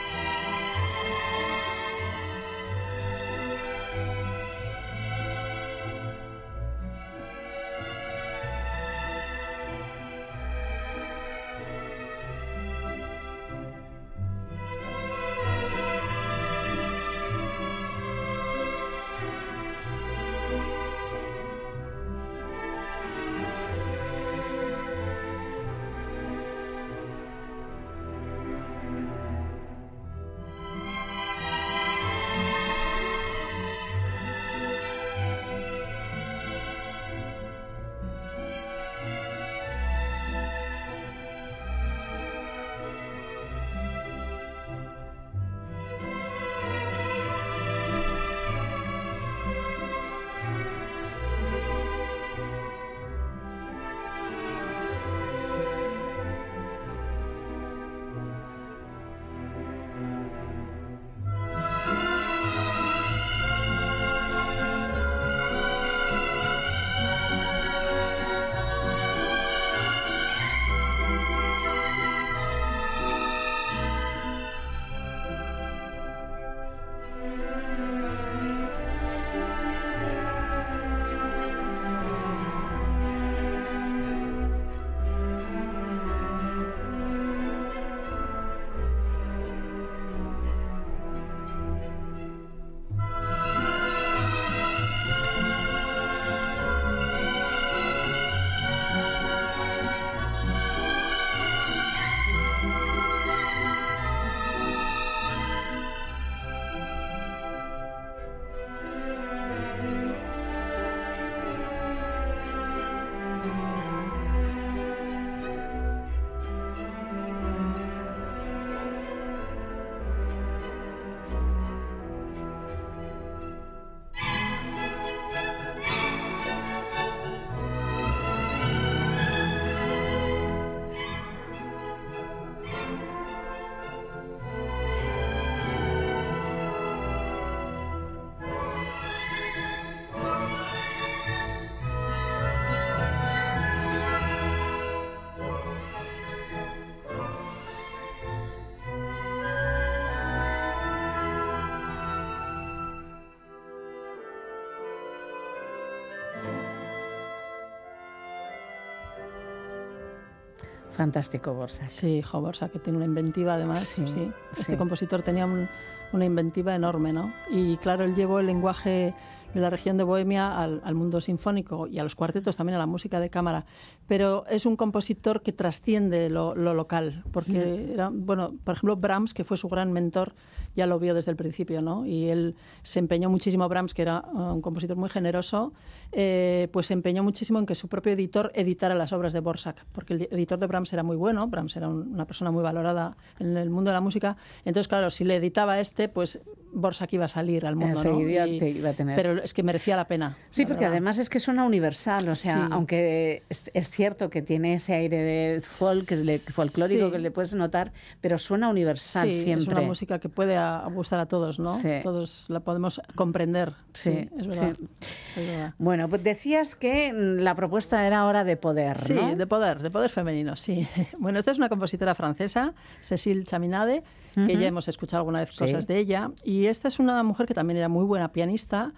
[160.97, 161.89] Fantástico Borsa.
[161.89, 163.83] Sí, jo, Borsa, que tiene una inventiva además.
[163.83, 164.31] Sí, sí.
[164.57, 165.69] Este compositor tenía un,
[166.12, 167.35] una inventiva enorme, ¿no?
[167.51, 169.15] Y claro, él llevó el lenguaje
[169.55, 172.78] de la región de Bohemia al, al, mundo sinfónico y a los cuartetos, también a
[172.78, 173.64] la música de cámara.
[174.09, 179.32] Pero es un compositor que trasciende lo, lo local, porque era, bueno, por ejemplo, Brahms,
[179.32, 180.35] que fue su gran mentor,
[180.74, 182.05] ya lo vio desde el principio, ¿no?
[182.05, 185.72] Y él se empeñó muchísimo, Brahms, que era uh, un compositor muy generoso,
[186.12, 189.85] eh, pues se empeñó muchísimo en que su propio editor editara las obras de Borsak,
[189.93, 193.16] porque el editor de Brahms era muy bueno, Brahms era un, una persona muy valorada
[193.39, 196.40] en el mundo de la música, entonces, claro, si le editaba este, pues
[196.75, 198.21] Borsak iba a salir al mundo, ¿no?
[198.21, 199.17] Y, iba a tener.
[199.17, 200.37] Pero es que merecía la pena.
[200.51, 200.93] Sí, la porque verdad.
[200.97, 202.61] además es que suena universal, o sea, Sí.
[202.73, 207.13] aunque es, es cierto que tiene ese aire de folk, que le- folclórico Sí.
[207.13, 209.63] que le puedes notar, pero suena universal Sí, siempre.
[209.65, 211.81] es una música que puede a- gustar a todos, ¿no?
[212.03, 213.73] Todos la podemos comprender.
[213.93, 214.75] Sí, es verdad.
[214.77, 214.89] sí.
[215.37, 215.75] Es verdad.
[215.79, 219.35] Bueno, pues decías que mm, la propuesta era ahora de poder, Sí, ¿no?
[219.37, 220.87] de poder, de poder femenino, sí.
[221.19, 224.03] Bueno, esta es una compositora francesa, Cécile Chaminade,
[224.35, 225.59] que ya hemos escuchado alguna vez Sí.
[225.59, 226.31] cosas de ella.
[226.44, 228.93] Y esta es una mujer que también era muy buena pianista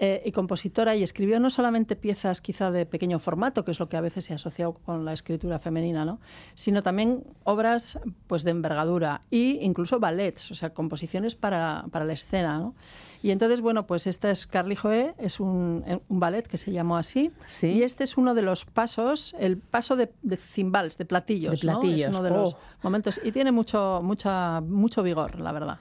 [0.00, 3.88] eh, y compositora y escribió no solamente piezas quizá de pequeño formato, que es lo
[3.88, 6.20] que a veces se ha asociado con la escritura femenina, ¿no?
[6.54, 12.12] sino también obras pues, de envergadura e incluso ballets, o sea, composiciones para, para la
[12.12, 12.58] escena.
[12.58, 12.74] ¿no?
[13.22, 16.70] Y entonces, bueno, pues esta es Carly Joé, es un, eh, un ballet que se
[16.70, 17.32] llamó así.
[17.62, 21.60] Y este es uno de los pasos, el paso de, de cimbals, de platillos.
[21.60, 21.80] De ¿no?
[21.80, 22.58] platillos, Es uno de los oh.
[22.82, 23.20] momentos.
[23.24, 25.78] Y tiene mucho, mucha, mucho vigor, la verdad.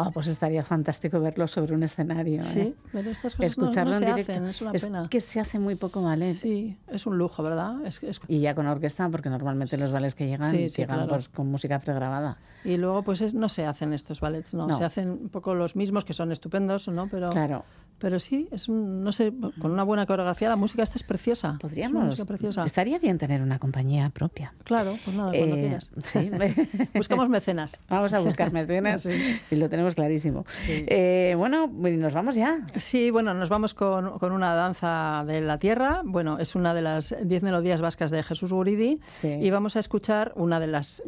[0.00, 2.40] Ah, pues estaría fantástico verlo sobre un escenario.
[2.40, 2.74] Sí, ¿eh?
[2.92, 4.32] pero estas cosas Escucharlo no, no en se directo.
[4.32, 5.08] hacen, es una pena.
[5.10, 6.32] que se hace muy poco ballet.
[6.34, 7.84] Sí, es un lujo, ¿verdad?
[7.84, 10.98] Es, es- Y ya con orquesta, porque normalmente los ballets que llegan Sí, sí, llegan
[10.98, 11.08] claro.
[11.10, 12.38] pues, con música pregrabada.
[12.64, 14.68] Y luego, pues es- no se hacen estos ballets, ¿no?
[14.68, 14.78] No.
[14.78, 17.08] Se hacen un poco los mismos, que son estupendos, ¿no?
[17.08, 17.64] Pero, Claro.
[17.98, 21.58] Pero sí, es un, no sé, con una buena coreografía la música esta es preciosa.
[21.60, 22.20] Podríamos.
[22.22, 22.64] preciosa.
[22.64, 24.52] Estaría bien tener una compañía propia.
[24.64, 25.90] Claro, pues nada, cuando Eh, quieras.
[26.04, 26.30] sí.
[26.94, 27.80] Buscamos mecenas.
[27.88, 29.10] Vamos a buscar mecenas Sí.
[29.50, 30.44] y lo tenemos clarísimo.
[30.48, 30.84] Sí.
[30.88, 32.58] Eh, bueno, y nos vamos ya.
[32.76, 36.02] Sí, bueno, nos vamos con, con una danza de la tierra.
[36.04, 39.00] Bueno, es una de las diez melodías vascas de Jesús Guridi.
[39.08, 39.28] Sí.
[39.28, 41.02] Y vamos a escuchar una de las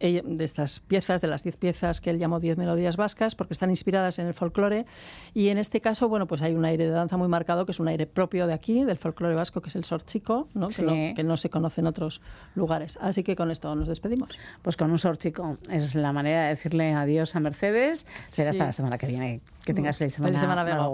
[0.00, 3.70] de estas piezas, de las diez piezas que él llamó diez melodías vascas, porque están
[3.70, 4.86] inspiradas en el folclore.
[5.34, 7.80] Y en este caso, bueno, pues hay un aire de danza muy marcado, que es
[7.80, 10.68] un aire propio de aquí, del folclore vasco, que es el sorchico, ¿no?
[10.68, 12.20] Que, no, que, no, se conoce en otros
[12.54, 12.98] lugares.
[13.00, 14.30] Así que con esto nos despedimos.
[14.62, 15.58] Pues con un sorchico.
[15.70, 18.06] Es la manera de decirle adiós a Mercedes.
[18.30, 19.40] Será hasta la semana que viene.
[19.64, 20.28] Que tengas feliz semana.
[20.30, 20.88] Feliz semana, Vega.